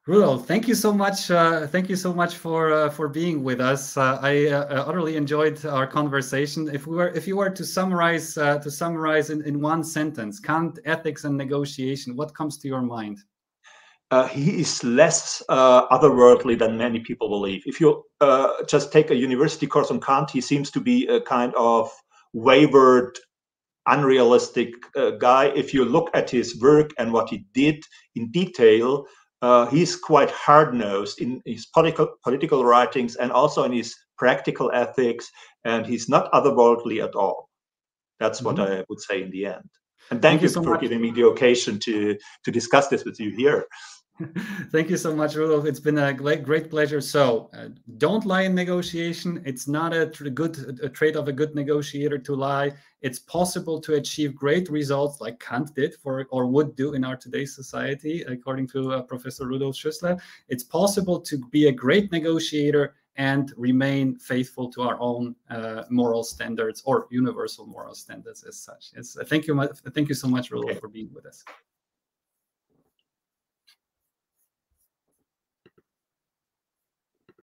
Rudolf, 0.06 0.48
thank 0.48 0.68
you 0.68 0.76
so 0.76 0.92
much. 0.92 1.32
Uh, 1.32 1.66
thank 1.66 1.88
you 1.88 1.96
so 1.96 2.14
much 2.14 2.36
for 2.36 2.74
uh, 2.74 2.90
for 2.90 3.08
being 3.08 3.42
with 3.42 3.62
us. 3.62 3.96
Uh, 3.96 4.20
I 4.22 4.48
uh, 4.48 4.66
uh, 4.66 4.84
utterly 4.86 5.16
enjoyed 5.16 5.66
our 5.66 5.88
conversation. 5.88 6.68
If 6.68 6.88
we 6.88 6.98
were, 6.98 7.08
if 7.12 7.26
you 7.26 7.38
were 7.38 7.50
to 7.50 7.64
summarize 7.64 8.38
uh, 8.38 8.60
to 8.60 8.70
summarize 8.70 9.30
in, 9.30 9.42
in 9.46 9.62
one 9.62 9.82
sentence, 9.82 10.42
Kant, 10.42 10.78
ethics, 10.84 11.24
and 11.24 11.38
negotiation, 11.38 12.18
what 12.18 12.36
comes 12.36 12.58
to 12.60 12.68
your 12.68 12.82
mind? 12.82 13.20
he 14.30 14.62
is 14.62 14.84
less 14.84 15.42
otherworldly 15.50 16.60
than 16.60 16.78
many 16.78 17.00
people 17.00 17.30
believe. 17.30 17.64
If 17.66 17.82
you 17.82 18.04
just 18.68 18.92
take 18.92 19.10
a 19.10 19.16
university 19.16 19.66
course 19.66 19.90
on 19.90 20.00
Kant, 20.00 20.30
he 20.30 20.40
seems 20.40 20.70
to 20.70 20.80
be 20.80 21.08
a 21.08 21.20
kind 21.20 21.52
of 21.56 21.90
wayward 22.34 23.18
unrealistic 23.88 24.70
guy. 25.18 25.46
If 25.56 25.74
you 25.74 25.84
look 25.84 26.12
at 26.14 26.30
his 26.30 26.62
work 26.62 26.92
and 27.00 27.12
what 27.12 27.30
he 27.30 27.46
did 27.56 27.84
in 28.14 28.30
detail, 28.30 29.08
uh, 29.44 29.66
he's 29.66 29.98
quite 29.98 30.32
hard 30.32 30.74
nosed 30.74 31.20
in 31.20 31.42
his 31.46 31.66
political 31.66 32.08
political 32.24 32.64
writings 32.64 33.18
and 33.18 33.30
also 33.30 33.66
in 33.66 33.74
his 33.74 33.94
practical 34.18 34.72
ethics, 34.74 35.30
and 35.66 35.86
he's 35.86 36.08
not 36.08 36.32
otherworldly 36.32 37.04
at 37.04 37.14
all. 37.14 37.50
That's 38.22 38.40
mm-hmm. 38.40 38.58
what 38.58 38.72
I 38.72 38.86
would 38.88 39.02
say 39.02 39.22
in 39.22 39.32
the 39.32 39.48
end. 39.48 39.70
And 40.12 40.22
thank, 40.22 40.40
thank 40.40 40.42
you, 40.42 40.48
you 40.48 40.54
so 40.54 40.64
for 40.64 40.72
much. 40.72 40.82
giving 40.82 41.02
me 41.02 41.12
the 41.12 41.28
occasion 41.28 41.78
to 41.80 42.18
to 42.46 42.52
discuss 42.52 42.88
this 42.88 43.04
with 43.04 43.20
you 43.20 43.32
here. 43.32 43.66
Thank 44.72 44.90
you 44.90 44.98
so 44.98 45.16
much, 45.16 45.36
Rudolf. 45.36 45.66
It's 45.66 45.80
been 45.80 45.98
a 45.98 46.14
great, 46.14 46.44
great 46.44 46.70
pleasure. 46.70 47.02
So, 47.02 47.50
uh, 47.58 47.70
don't 47.98 48.26
lie 48.26 48.44
in 48.44 48.54
negotiation. 48.54 49.42
It's 49.44 49.68
not 49.68 49.92
a, 49.92 50.08
tr- 50.08 50.30
good 50.30 50.80
a 50.84 50.90
trait 50.90 51.16
of 51.16 51.28
a 51.28 51.34
good 51.34 51.56
negotiator 51.56 52.20
to 52.20 52.36
lie. 52.36 52.74
It's 53.02 53.18
possible 53.18 53.82
to 53.82 53.96
achieve 53.96 54.36
great 54.36 54.70
results, 54.70 55.20
like 55.20 55.40
Kant 55.40 55.74
did 55.74 55.96
for 55.96 56.28
or 56.30 56.46
would 56.46 56.76
do 56.76 56.94
in 56.94 57.04
our 57.04 57.18
today's 57.18 57.56
society, 57.56 58.22
according 58.28 58.68
to 58.68 58.94
uh, 58.94 59.02
Professor 59.02 59.48
Rudolf 59.48 59.76
Schüssler. 59.76 60.22
It's 60.48 60.64
possible 60.64 61.20
to 61.22 61.38
be 61.50 61.68
a 61.68 61.72
great 61.72 62.12
negotiator 62.12 62.94
and 63.16 63.52
remain 63.58 64.16
faithful 64.16 64.72
to 64.74 64.84
our 64.84 65.00
own 65.00 65.36
uh, 65.50 65.84
moral 65.90 66.24
standards 66.24 66.84
or 66.86 67.08
universal 67.10 67.66
moral 67.66 67.96
standards 67.96 68.44
as 68.44 68.60
such. 68.60 68.92
Yes, 68.96 69.18
thank 69.26 69.48
you. 69.48 69.68
Thank 69.94 70.10
you 70.10 70.16
so 70.16 70.28
much, 70.28 70.52
Rudolf, 70.52 70.72
okay. 70.72 70.80
for 70.80 70.88
being 70.88 71.10
with 71.14 71.26
us. 71.26 71.44